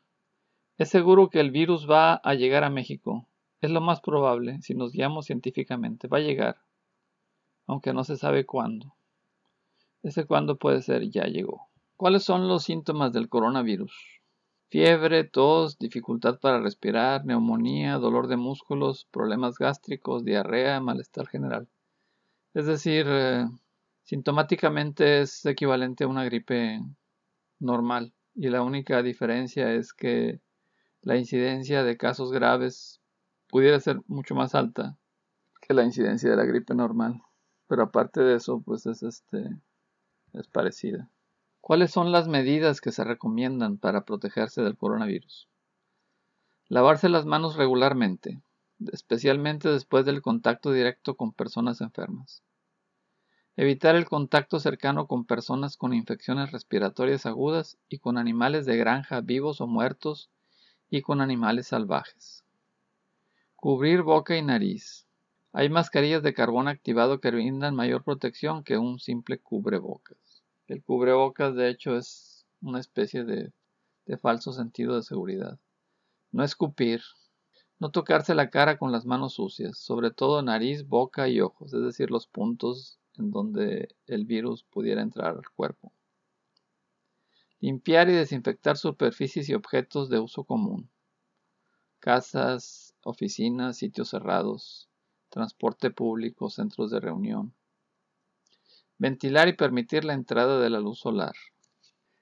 es 0.78 0.89
seguro 0.89 1.30
que 1.30 1.39
el 1.39 1.52
virus 1.52 1.89
va 1.89 2.15
a 2.15 2.34
llegar 2.34 2.63
a 2.63 2.70
México. 2.70 3.28
Es 3.60 3.70
lo 3.70 3.82
más 3.82 4.02
probable, 4.02 4.62
si 4.62 4.74
nos 4.74 4.91
guiamos 4.94 5.26
científicamente. 5.26 6.08
Va 6.08 6.17
a 6.17 6.22
llegar, 6.22 6.58
aunque 7.67 7.94
no 7.94 8.04
se 8.04 8.15
sabe 8.15 8.46
cuándo. 8.46 8.96
Ese 10.02 10.26
cuándo 10.26 10.58
puede 10.58 10.82
ser 10.82 11.10
ya 11.10 11.26
llegó. 11.26 11.70
¿Cuáles 11.98 12.24
son 12.24 12.48
los 12.48 12.63
síntomas 12.63 13.13
del 13.13 13.30
coronavirus? 13.30 13.94
Fiebre, 14.70 15.26
tos, 15.26 15.78
dificultad 15.78 16.39
para 16.39 16.62
respirar, 16.62 17.26
neumonía, 17.26 17.98
dolor 17.98 18.28
de 18.28 18.38
músculos, 18.38 19.06
problemas 19.12 19.58
gástricos, 19.58 20.24
diarrea, 20.24 20.80
malestar 20.80 21.28
general. 21.28 21.67
Es 22.54 22.66
decir, 22.66 23.06
eh, 23.08 23.46
sintomáticamente 24.04 25.22
es 25.22 25.46
equivalente 25.46 26.04
a 26.04 26.08
una 26.08 26.26
gripe 26.26 26.82
normal 27.60 28.14
y 28.36 28.50
la 28.50 28.62
única 28.62 29.02
diferencia 29.04 29.74
es 29.74 29.94
que 29.94 30.42
la 31.02 31.18
incidencia 31.18 31.84
de 31.84 31.98
casos 31.98 32.32
graves 32.32 33.02
pudiera 33.48 33.80
ser 33.80 34.02
mucho 34.08 34.36
más 34.36 34.54
alta 34.54 34.98
que 35.62 35.74
la 35.74 35.84
incidencia 35.84 36.30
de 36.30 36.36
la 36.36 36.46
gripe 36.46 36.76
normal. 36.76 37.22
Pero 37.68 37.84
aparte 37.84 38.22
de 38.22 38.36
eso, 38.36 38.62
pues 38.62 38.86
es 38.86 39.02
este 39.04 39.50
es 40.34 40.48
parecida. 40.48 41.10
¿Cuáles 41.62 41.92
son 41.92 42.12
las 42.12 42.28
medidas 42.28 42.82
que 42.82 42.92
se 42.92 43.04
recomiendan 43.04 43.78
para 43.78 44.04
protegerse 44.04 44.62
del 44.62 44.78
coronavirus? 44.78 45.48
Lavarse 46.68 47.08
las 47.10 47.26
manos 47.26 47.56
regularmente, 47.56 48.42
especialmente 48.91 49.70
después 49.70 50.06
del 50.06 50.22
contacto 50.22 50.72
directo 50.72 51.15
con 51.15 51.34
personas 51.34 51.82
enfermas. 51.82 52.44
Evitar 53.58 53.96
el 53.96 54.06
contacto 54.06 54.60
cercano 54.60 55.08
con 55.08 55.26
personas 55.26 55.78
con 55.78 55.94
infecciones 55.94 56.52
respiratorias 56.52 57.26
agudas 57.26 57.78
y 57.89 58.00
con 58.00 58.17
animales 58.17 58.65
de 58.65 58.78
granja 58.78 59.22
vivos 59.22 59.60
o 59.62 59.67
muertos 59.67 60.30
y 60.89 61.02
con 61.02 61.22
animales 61.22 61.67
salvajes. 61.67 62.44
Cubrir 63.56 64.02
boca 64.02 64.38
y 64.38 64.41
nariz. 64.41 65.06
Hay 65.54 65.70
mascarillas 65.70 66.24
de 66.24 66.34
carbón 66.34 66.67
activado 66.67 67.20
que 67.20 67.30
brindan 67.30 67.76
mayor 67.76 68.04
protección 68.04 68.63
que 68.63 68.78
un 68.78 69.00
simple 69.00 69.38
cubrebocas. 69.38 70.44
El 70.67 70.82
cubrebocas 70.82 71.54
de 71.56 71.70
hecho 71.70 71.98
es 71.98 72.46
una 72.62 72.80
especie 72.80 73.26
de, 73.26 73.52
de 74.06 74.17
falso 74.17 74.54
sentido 74.54 74.96
de 74.96 75.04
seguridad. 75.04 75.60
No 76.32 76.44
escupir. 76.44 77.02
No 77.82 77.89
tocarse 77.89 78.36
la 78.36 78.52
cara 78.52 78.78
con 78.78 78.91
las 78.91 79.08
manos 79.08 79.34
sucias, 79.34 79.80
sobre 79.80 80.12
todo 80.12 80.44
nariz, 80.44 80.88
boca 80.88 81.28
y 81.28 81.41
ojos, 81.41 81.74
es 81.74 81.82
decir, 81.82 82.12
los 82.12 82.28
puntos 82.28 83.00
en 83.17 83.32
donde 83.32 83.96
el 84.06 84.26
virus 84.26 84.63
pudiera 84.63 85.02
entrar 85.02 85.36
al 85.36 85.50
cuerpo. 85.50 85.91
Limpiar 87.60 88.08
y 88.10 88.13
desinfectar 88.13 88.78
superficies 88.78 89.50
y 89.50 89.56
objetos 89.56 90.10
de 90.10 90.20
uso 90.20 90.44
común. 90.44 90.91
Casas, 91.98 92.94
oficinas, 93.02 93.78
sitios 93.78 94.10
cerrados, 94.10 94.88
transporte 95.30 95.89
público, 95.89 96.52
centros 96.52 96.91
de 96.91 97.00
reunión. 97.00 97.52
Ventilar 99.00 99.48
y 99.48 99.54
permitir 99.54 100.06
la 100.06 100.13
entrada 100.13 100.60
de 100.60 100.70
la 100.70 100.80
luz 100.80 101.00
solar. 101.00 101.34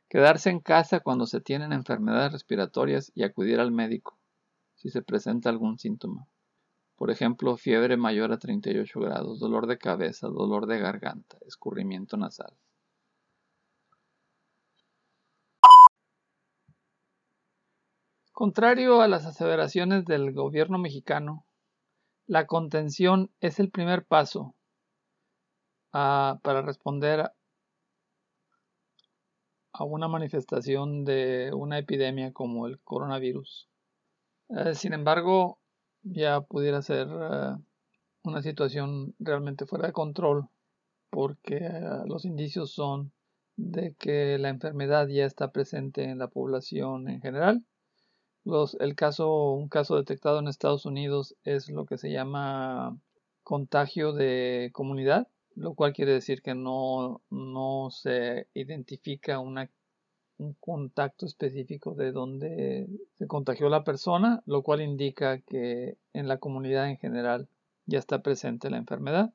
Quedarse 0.07 0.51
en 0.51 0.61
casa 0.61 1.01
cuando 1.01 1.25
se 1.25 1.41
tienen 1.41 1.73
enfermedades 1.73 2.31
respiratorias 2.31 3.11
y 3.13 3.23
acudir 3.23 3.59
al 3.59 3.73
médico 3.73 4.18
si 4.79 4.89
se 4.89 5.01
presenta 5.01 5.49
algún 5.49 5.77
síntoma. 5.77 6.25
Por 6.95 7.11
ejemplo, 7.11 7.57
fiebre 7.57 7.97
mayor 7.97 8.31
a 8.31 8.39
38 8.39 8.99
grados, 8.99 9.39
dolor 9.39 9.67
de 9.67 9.77
cabeza, 9.77 10.27
dolor 10.27 10.67
de 10.67 10.79
garganta, 10.79 11.37
escurrimiento 11.45 12.15
nasal. 12.15 12.53
Contrario 18.31 19.01
a 19.01 19.09
las 19.09 19.25
aseveraciones 19.25 20.05
del 20.05 20.31
gobierno 20.31 20.77
mexicano, 20.77 21.45
la 22.25 22.47
contención 22.47 23.31
es 23.41 23.59
el 23.59 23.69
primer 23.69 24.05
paso 24.05 24.55
ah, 25.91 26.39
para 26.41 26.61
responder 26.61 27.31
a 29.73 29.83
una 29.83 30.07
manifestación 30.07 31.03
de 31.03 31.51
una 31.53 31.79
epidemia 31.79 32.31
como 32.31 32.67
el 32.67 32.79
coronavirus. 32.79 33.68
Eh, 34.49 34.73
sin 34.75 34.93
embargo, 34.93 35.59
ya 36.01 36.41
pudiera 36.41 36.81
ser 36.81 37.07
eh, 37.07 37.55
una 38.23 38.41
situación 38.41 39.15
realmente 39.19 39.65
fuera 39.65 39.87
de 39.87 39.93
control 39.93 40.49
porque 41.09 41.57
eh, 41.57 41.81
los 42.05 42.25
indicios 42.25 42.71
son 42.71 43.11
de 43.57 43.95
que 43.95 44.37
la 44.39 44.49
enfermedad 44.49 45.07
ya 45.07 45.25
está 45.25 45.51
presente 45.51 46.03
en 46.03 46.17
la 46.17 46.29
población 46.29 47.09
en 47.09 47.21
general. 47.21 47.63
Los, 48.45 48.75
el 48.79 48.95
caso, 48.95 49.51
un 49.51 49.69
caso 49.69 49.97
detectado 49.97 50.39
en 50.39 50.47
Estados 50.47 50.85
Unidos 50.85 51.35
es 51.43 51.69
lo 51.69 51.85
que 51.85 51.97
se 51.97 52.11
llama 52.11 52.97
contagio 53.43 54.13
de 54.13 54.69
comunidad, 54.73 55.27
lo 55.55 55.75
cual 55.75 55.93
quiere 55.93 56.13
decir 56.13 56.41
que 56.41 56.55
no, 56.55 57.21
no 57.29 57.89
se 57.91 58.47
identifica 58.53 59.39
una, 59.39 59.69
un 60.39 60.53
contacto 60.53 61.25
específico 61.25 61.93
de 61.93 62.11
donde 62.11 62.87
se 63.17 63.27
contagió 63.27 63.69
la 63.69 63.83
persona, 63.83 64.41
lo 64.45 64.63
cual 64.63 64.81
indica 64.81 65.39
que 65.41 65.97
en 66.13 66.27
la 66.27 66.37
comunidad 66.37 66.89
en 66.89 66.97
general 66.97 67.47
ya 67.85 67.99
está 67.99 68.21
presente 68.21 68.69
la 68.69 68.77
enfermedad. 68.77 69.33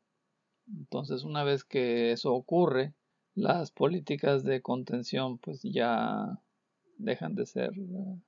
Entonces, 0.67 1.23
una 1.23 1.45
vez 1.45 1.63
que 1.63 2.13
eso 2.13 2.33
ocurre, 2.33 2.95
las 3.35 3.71
políticas 3.71 4.45
de 4.45 4.63
contención 4.63 5.39
pues 5.39 5.61
ya 5.63 6.39
dejan 6.97 7.35
de 7.35 7.47
ser 7.47 7.73
eh, 7.77 8.21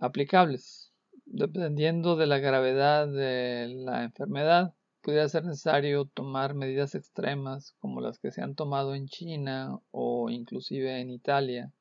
aplicables. 0.00 0.92
Dependiendo 1.26 2.16
de 2.16 2.26
la 2.26 2.38
gravedad 2.38 3.06
de 3.06 3.68
la 3.68 4.04
enfermedad, 4.04 4.74
pudiera 5.00 5.28
ser 5.28 5.44
necesario 5.44 6.06
tomar 6.06 6.54
medidas 6.54 6.96
extremas 6.96 7.76
como 7.78 8.00
las 8.00 8.18
que 8.18 8.32
se 8.32 8.42
han 8.42 8.56
tomado 8.56 8.94
en 8.96 9.06
China 9.06 9.78
o 9.92 10.30
inclusive 10.30 11.00
en 11.00 11.10
Italia, 11.10 11.72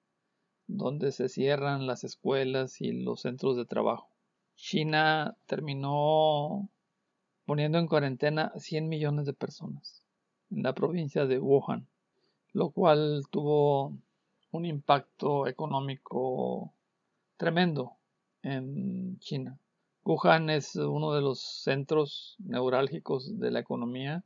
donde 0.68 1.12
se 1.12 1.30
cierran 1.30 1.88
las 1.88 2.04
escuelas 2.04 2.82
y 2.82 2.92
los 2.92 3.22
centros 3.22 3.58
de 3.58 3.66
trabajo. 3.66 4.10
China 4.56 5.38
terminó 5.46 6.70
poniendo 7.46 7.78
en 7.78 7.88
cuarentena 7.88 8.52
100 8.56 8.88
millones 8.90 9.26
de 9.26 9.34
personas 9.34 10.04
en 10.50 10.64
la 10.64 10.74
provincia 10.74 11.26
de 11.26 11.40
Wuhan, 11.40 11.88
lo 12.54 12.70
cual 12.72 13.24
tuvo 13.30 13.98
un 14.52 14.66
impacto 14.66 15.48
económico 15.48 16.74
tremendo 17.38 17.98
en 18.42 19.20
China. 19.20 19.60
Wuhan 20.04 20.50
es 20.50 20.76
uno 20.76 21.14
de 21.14 21.22
los 21.22 21.42
centros 21.42 22.36
neurálgicos 22.40 23.40
de 23.40 23.52
la 23.52 23.60
economía 23.60 24.24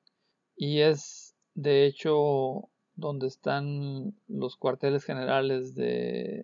y 0.56 0.80
es 0.80 1.36
de 1.56 1.86
hecho 1.86 2.69
donde 2.99 3.27
están 3.27 4.15
los 4.27 4.55
cuarteles 4.57 5.03
generales 5.03 5.75
de, 5.75 6.43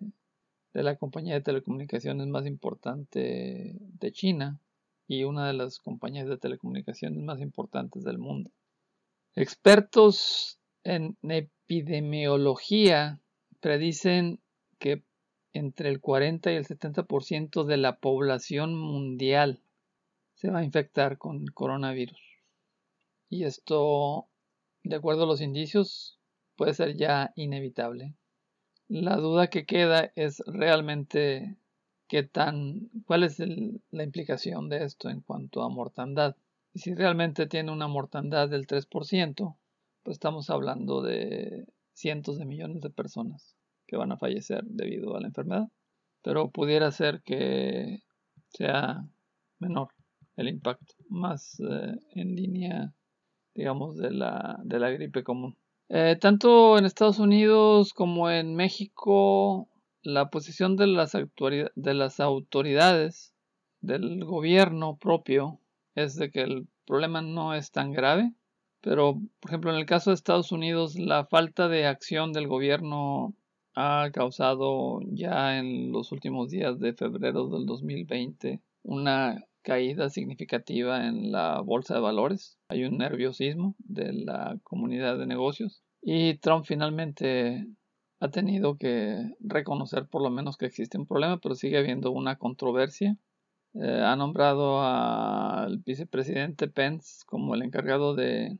de 0.72 0.82
la 0.82 0.96
compañía 0.96 1.34
de 1.34 1.40
telecomunicaciones 1.40 2.26
más 2.26 2.46
importante 2.46 3.76
de 3.80 4.12
China 4.12 4.60
y 5.08 5.24
una 5.24 5.46
de 5.46 5.52
las 5.52 5.78
compañías 5.78 6.28
de 6.28 6.36
telecomunicaciones 6.36 7.22
más 7.22 7.40
importantes 7.40 8.04
del 8.04 8.18
mundo. 8.18 8.50
Expertos 9.34 10.58
en 10.84 11.16
epidemiología 11.22 13.20
predicen 13.60 14.40
que 14.78 15.04
entre 15.52 15.88
el 15.88 16.00
40 16.00 16.52
y 16.52 16.56
el 16.56 16.66
70% 16.66 17.64
de 17.64 17.76
la 17.76 17.98
población 17.98 18.74
mundial 18.74 19.62
se 20.34 20.50
va 20.50 20.58
a 20.60 20.64
infectar 20.64 21.18
con 21.18 21.46
coronavirus. 21.46 22.20
Y 23.28 23.44
esto, 23.44 24.28
de 24.84 24.96
acuerdo 24.96 25.24
a 25.24 25.26
los 25.26 25.40
indicios, 25.40 26.18
puede 26.56 26.74
ser 26.74 26.96
ya 26.96 27.32
inevitable. 27.36 28.14
La 28.88 29.16
duda 29.16 29.48
que 29.48 29.66
queda 29.66 30.12
es 30.16 30.42
realmente 30.46 31.56
qué 32.08 32.22
tan, 32.22 32.88
cuál 33.04 33.24
es 33.24 33.38
la 33.38 34.02
implicación 34.02 34.68
de 34.68 34.84
esto 34.84 35.08
en 35.08 35.20
cuanto 35.20 35.62
a 35.62 35.68
mortandad. 35.68 36.36
Y 36.72 36.80
si 36.80 36.94
realmente 36.94 37.46
tiene 37.46 37.72
una 37.72 37.88
mortandad 37.88 38.48
del 38.48 38.66
3%, 38.66 39.56
pues 40.02 40.14
estamos 40.14 40.50
hablando 40.50 41.02
de 41.02 41.66
cientos 41.94 42.38
de 42.38 42.44
millones 42.44 42.80
de 42.80 42.90
personas 42.90 43.56
que 43.86 43.96
van 43.96 44.12
a 44.12 44.18
fallecer 44.18 44.64
debido 44.64 45.16
a 45.16 45.20
la 45.20 45.28
enfermedad. 45.28 45.68
Pero 46.22 46.50
pudiera 46.50 46.90
ser 46.90 47.22
que 47.22 48.02
sea 48.48 49.04
menor 49.58 49.88
el 50.36 50.48
impacto, 50.48 50.94
más 51.08 51.58
eh, 51.60 51.98
en 52.10 52.36
línea, 52.36 52.92
digamos, 53.54 53.96
de 53.96 54.10
la, 54.10 54.60
de 54.64 54.78
la 54.78 54.90
gripe 54.90 55.24
común. 55.24 55.56
Eh, 55.88 56.16
tanto 56.20 56.78
en 56.78 56.84
Estados 56.84 57.20
Unidos 57.20 57.92
como 57.94 58.28
en 58.28 58.56
México 58.56 59.68
la 60.02 60.30
posición 60.30 60.76
de 60.76 60.88
las, 60.88 61.12
de 61.12 61.94
las 61.94 62.18
autoridades 62.18 63.34
del 63.80 64.24
gobierno 64.24 64.96
propio 64.96 65.60
es 65.94 66.16
de 66.16 66.30
que 66.30 66.42
el 66.42 66.66
problema 66.86 67.22
no 67.22 67.54
es 67.54 67.70
tan 67.70 67.92
grave, 67.92 68.32
pero 68.80 69.20
por 69.40 69.50
ejemplo 69.50 69.70
en 69.70 69.76
el 69.76 69.86
caso 69.86 70.10
de 70.10 70.14
Estados 70.14 70.50
Unidos 70.50 70.98
la 70.98 71.24
falta 71.24 71.68
de 71.68 71.86
acción 71.86 72.32
del 72.32 72.48
gobierno 72.48 73.34
ha 73.76 74.10
causado 74.12 75.00
ya 75.12 75.58
en 75.58 75.92
los 75.92 76.10
últimos 76.10 76.50
días 76.50 76.80
de 76.80 76.94
febrero 76.94 77.48
del 77.48 77.64
2020 77.64 78.60
una 78.82 79.44
caída 79.66 80.08
significativa 80.10 81.08
en 81.08 81.32
la 81.32 81.60
bolsa 81.60 81.94
de 81.94 82.00
valores. 82.00 82.56
Hay 82.68 82.84
un 82.84 82.98
nerviosismo 82.98 83.74
de 83.80 84.12
la 84.12 84.56
comunidad 84.62 85.18
de 85.18 85.26
negocios 85.26 85.82
y 86.00 86.38
Trump 86.38 86.66
finalmente 86.66 87.66
ha 88.20 88.30
tenido 88.30 88.76
que 88.78 89.18
reconocer 89.40 90.06
por 90.06 90.22
lo 90.22 90.30
menos 90.30 90.56
que 90.56 90.66
existe 90.66 90.98
un 90.98 91.06
problema, 91.06 91.40
pero 91.40 91.56
sigue 91.56 91.78
habiendo 91.78 92.12
una 92.12 92.36
controversia. 92.36 93.18
Eh, 93.74 94.02
ha 94.04 94.14
nombrado 94.14 94.82
al 94.82 95.78
vicepresidente 95.78 96.68
Pence 96.68 97.24
como 97.26 97.56
el 97.56 97.62
encargado 97.62 98.14
de, 98.14 98.56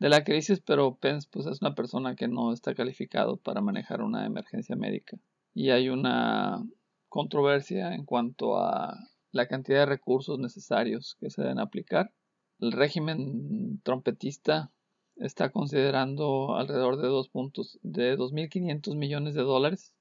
de, 0.00 0.08
la 0.08 0.24
crisis, 0.24 0.60
pero 0.66 0.96
Pence 0.96 1.28
pues, 1.30 1.46
es 1.46 1.62
una 1.62 1.76
persona 1.76 2.16
que 2.16 2.26
no 2.26 2.52
está 2.52 2.74
calificado 2.74 3.36
para 3.36 3.60
manejar 3.60 4.02
una 4.02 4.26
emergencia 4.26 4.74
médica. 4.74 5.16
Y 5.54 5.70
hay 5.70 5.90
una 5.90 6.60
controversia 7.08 7.94
en 7.94 8.04
cuanto 8.04 8.58
a 8.58 8.98
la 9.32 9.46
cantidad 9.46 9.80
de 9.80 9.86
recursos 9.86 10.38
necesarios 10.38 11.16
que 11.20 11.30
se 11.30 11.42
deben 11.42 11.58
aplicar. 11.58 12.12
El 12.58 12.72
régimen 12.72 13.80
trompetista 13.82 14.70
está 15.16 15.50
considerando 15.50 16.56
alrededor 16.56 16.96
de 16.96 17.08
dos 17.08 17.28
puntos 17.28 17.78
de 17.82 18.16
2.500 18.16 18.96
millones 18.96 19.34
de 19.34 19.42
dólares, 19.42 19.92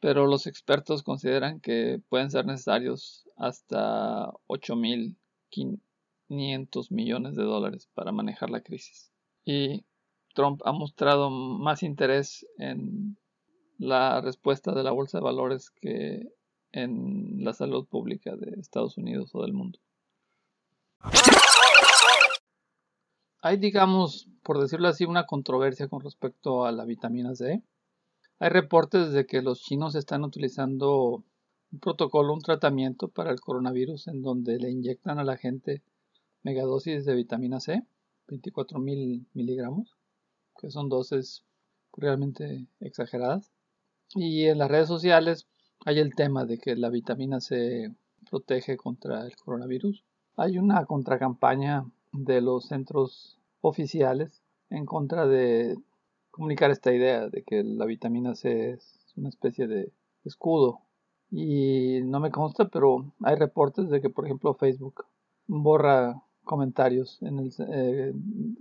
pero 0.00 0.26
los 0.26 0.46
expertos 0.46 1.02
consideran 1.02 1.60
que 1.60 2.00
pueden 2.08 2.30
ser 2.30 2.46
necesarios 2.46 3.28
hasta 3.36 4.30
8.500 4.48 6.90
millones 6.90 7.36
de 7.36 7.44
dólares 7.44 7.88
para 7.94 8.12
manejar 8.12 8.50
la 8.50 8.62
crisis. 8.62 9.12
Y 9.44 9.84
Trump 10.34 10.60
ha 10.64 10.72
mostrado 10.72 11.30
más 11.30 11.82
interés 11.82 12.46
en 12.58 13.16
la 13.78 14.20
respuesta 14.20 14.72
de 14.72 14.82
la 14.82 14.90
bolsa 14.90 15.18
de 15.18 15.24
valores 15.24 15.70
que 15.70 16.28
en 16.74 17.44
la 17.44 17.52
salud 17.52 17.86
pública 17.86 18.34
de 18.34 18.58
Estados 18.60 18.98
Unidos 18.98 19.30
o 19.32 19.42
del 19.42 19.52
mundo. 19.52 19.78
Hay, 23.40 23.58
digamos, 23.58 24.28
por 24.42 24.60
decirlo 24.60 24.88
así, 24.88 25.04
una 25.04 25.26
controversia 25.26 25.86
con 25.88 26.00
respecto 26.00 26.64
a 26.64 26.72
la 26.72 26.84
vitamina 26.84 27.34
C. 27.34 27.62
Hay 28.40 28.48
reportes 28.48 29.12
de 29.12 29.26
que 29.26 29.40
los 29.40 29.60
chinos 29.60 29.94
están 29.94 30.24
utilizando 30.24 31.22
un 31.70 31.78
protocolo, 31.78 32.34
un 32.34 32.40
tratamiento 32.40 33.08
para 33.08 33.30
el 33.30 33.40
coronavirus 33.40 34.08
en 34.08 34.22
donde 34.22 34.58
le 34.58 34.70
inyectan 34.70 35.18
a 35.18 35.24
la 35.24 35.36
gente 35.36 35.82
megadosis 36.42 37.04
de 37.04 37.14
vitamina 37.14 37.60
C, 37.60 37.86
24 38.28 38.80
mil 38.80 39.26
miligramos, 39.32 39.96
que 40.58 40.70
son 40.70 40.88
dosis 40.88 41.44
realmente 41.92 42.66
exageradas. 42.80 43.52
Y 44.14 44.46
en 44.46 44.58
las 44.58 44.70
redes 44.70 44.88
sociales 44.88 45.46
hay 45.84 45.98
el 45.98 46.14
tema 46.14 46.44
de 46.44 46.58
que 46.58 46.76
la 46.76 46.88
vitamina 46.88 47.40
C 47.40 47.94
protege 48.30 48.76
contra 48.76 49.26
el 49.26 49.36
coronavirus. 49.36 50.04
Hay 50.36 50.58
una 50.58 50.84
contracampaña 50.86 51.84
de 52.12 52.40
los 52.40 52.66
centros 52.66 53.38
oficiales 53.60 54.42
en 54.70 54.86
contra 54.86 55.26
de 55.26 55.76
comunicar 56.30 56.70
esta 56.70 56.92
idea 56.92 57.28
de 57.28 57.42
que 57.42 57.62
la 57.62 57.84
vitamina 57.84 58.34
C 58.34 58.70
es 58.70 59.12
una 59.16 59.28
especie 59.28 59.66
de 59.66 59.92
escudo. 60.24 60.80
Y 61.30 62.00
no 62.04 62.20
me 62.20 62.30
consta, 62.30 62.68
pero 62.68 63.12
hay 63.22 63.36
reportes 63.36 63.88
de 63.90 64.00
que, 64.00 64.10
por 64.10 64.24
ejemplo, 64.24 64.54
Facebook 64.54 65.04
borra 65.46 66.22
comentarios 66.44 67.20
en 67.22 67.38
el, 67.38 67.52
eh, 67.68 68.12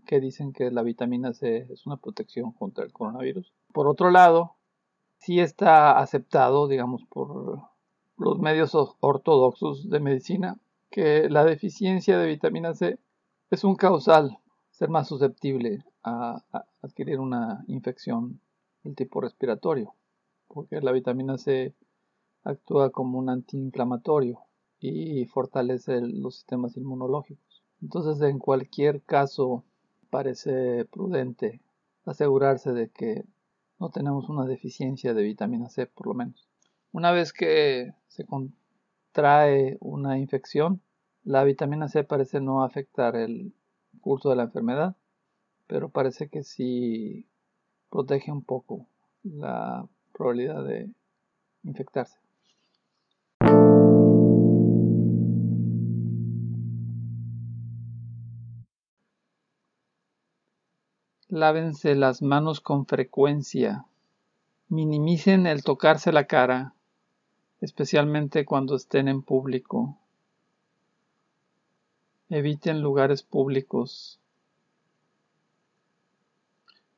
que 0.05 0.19
dicen 0.19 0.53
que 0.53 0.71
la 0.71 0.84
vitamina 0.84 1.34
C 1.34 1.67
es 1.69 1.86
una 1.86 1.97
protección 1.97 2.51
contra 2.51 2.84
el 2.84 2.91
coronavirus. 2.91 3.53
Por 3.74 3.88
otro 3.88 4.09
lado, 4.09 4.55
sí 5.24 5.39
está 5.39 5.99
aceptado, 5.99 6.67
digamos, 6.67 7.05
por 7.05 7.61
los 8.17 8.39
medios 8.39 8.76
ortodoxos 8.99 9.89
de 9.89 9.99
medicina, 10.01 10.59
que 10.89 11.30
la 11.30 11.45
deficiencia 11.45 12.17
de 12.17 12.28
vitamina 12.28 12.74
C 12.74 12.99
es 13.49 13.63
un 13.63 13.76
causal 13.76 14.38
ser 14.71 14.89
más 14.89 15.07
susceptible 15.07 15.86
a, 16.03 16.43
adquirir 16.82 17.19
una 17.19 17.63
infección 17.67 18.41
del 18.84 18.95
tipo 18.95 19.21
respiratorio. 19.21 19.95
porque 20.47 20.82
la 20.82 20.91
vitamina 20.91 21.38
C 21.38 21.74
actúa 22.43 22.91
como 22.91 23.17
un 23.17 23.30
antiinflamatorio 23.30 24.39
y 24.80 25.26
fortalece 25.28 26.01
los 26.01 26.36
sistemas 26.36 26.76
inmunológicos. 26.76 27.63
Entonces, 27.82 28.21
en 28.21 28.38
cualquier 28.38 29.01
caso, 29.01 29.63
parece 30.09 30.86
prudente 30.86 31.61
asegurarse 32.05 32.74
de 32.74 32.89
que 32.89 33.26
no 33.84 33.89
tenemos 33.89 34.29
una 34.29 34.45
deficiencia 34.45 35.13
de 35.13 35.23
vitamina 35.23 35.67
C, 35.67 35.88
por 35.88 36.07
lo 36.07 36.13
menos. 36.13 36.47
Una 36.93 37.11
vez 37.11 37.34
que 37.34 37.93
se 38.07 38.23
contrae 38.23 39.75
una 39.81 40.17
infección, 40.17 40.81
la 41.25 41.43
vitamina 41.43 41.89
C 41.89 42.05
parece 42.05 42.39
no 42.39 42.63
afectar 42.63 43.17
el 43.17 43.53
curso 43.99 44.29
de 44.29 44.38
la 44.38 44.43
enfermedad, 44.43 44.95
pero 45.67 45.89
parece 45.89 46.29
que 46.29 46.43
sí 46.43 47.27
protege 47.89 48.31
un 48.31 48.45
poco 48.45 48.88
la 49.23 49.86
probabilidad 50.13 50.63
de 50.63 50.89
infectarse. 51.63 52.22
Lávense 61.36 61.95
las 61.95 62.21
manos 62.21 62.61
con 62.61 62.86
frecuencia. 62.86 63.88
Minimicen 64.67 65.47
el 65.47 65.63
tocarse 65.63 66.11
la 66.11 66.27
cara, 66.27 66.75
especialmente 67.59 68.45
cuando 68.45 68.75
estén 68.75 69.07
en 69.07 69.23
público. 69.23 69.97
Eviten 72.29 72.84
lugares 72.84 73.23
públicos. 73.23 74.19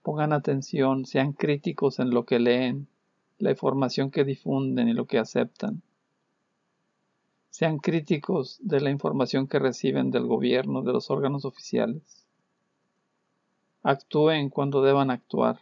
Pongan 0.02 0.34
atención, 0.34 1.06
sean 1.06 1.32
críticos 1.32 2.00
en 2.00 2.10
lo 2.10 2.26
que 2.26 2.40
leen, 2.40 2.90
la 3.38 3.52
información 3.52 4.12
que 4.12 4.26
difunden 4.26 4.90
y 4.90 4.94
lo 4.94 5.06
que 5.06 5.18
aceptan. 5.18 5.82
Sean 7.52 7.78
críticos 7.78 8.60
de 8.60 8.82
la 8.82 8.90
información 8.90 9.48
que 9.48 9.60
reciben 9.60 10.12
del 10.12 10.26
gobierno, 10.28 10.82
de 10.82 10.92
los 10.92 11.10
órganos 11.10 11.46
oficiales. 11.46 12.25
Actúen 13.88 14.50
cuando 14.50 14.82
deban 14.82 15.12
actuar. 15.12 15.60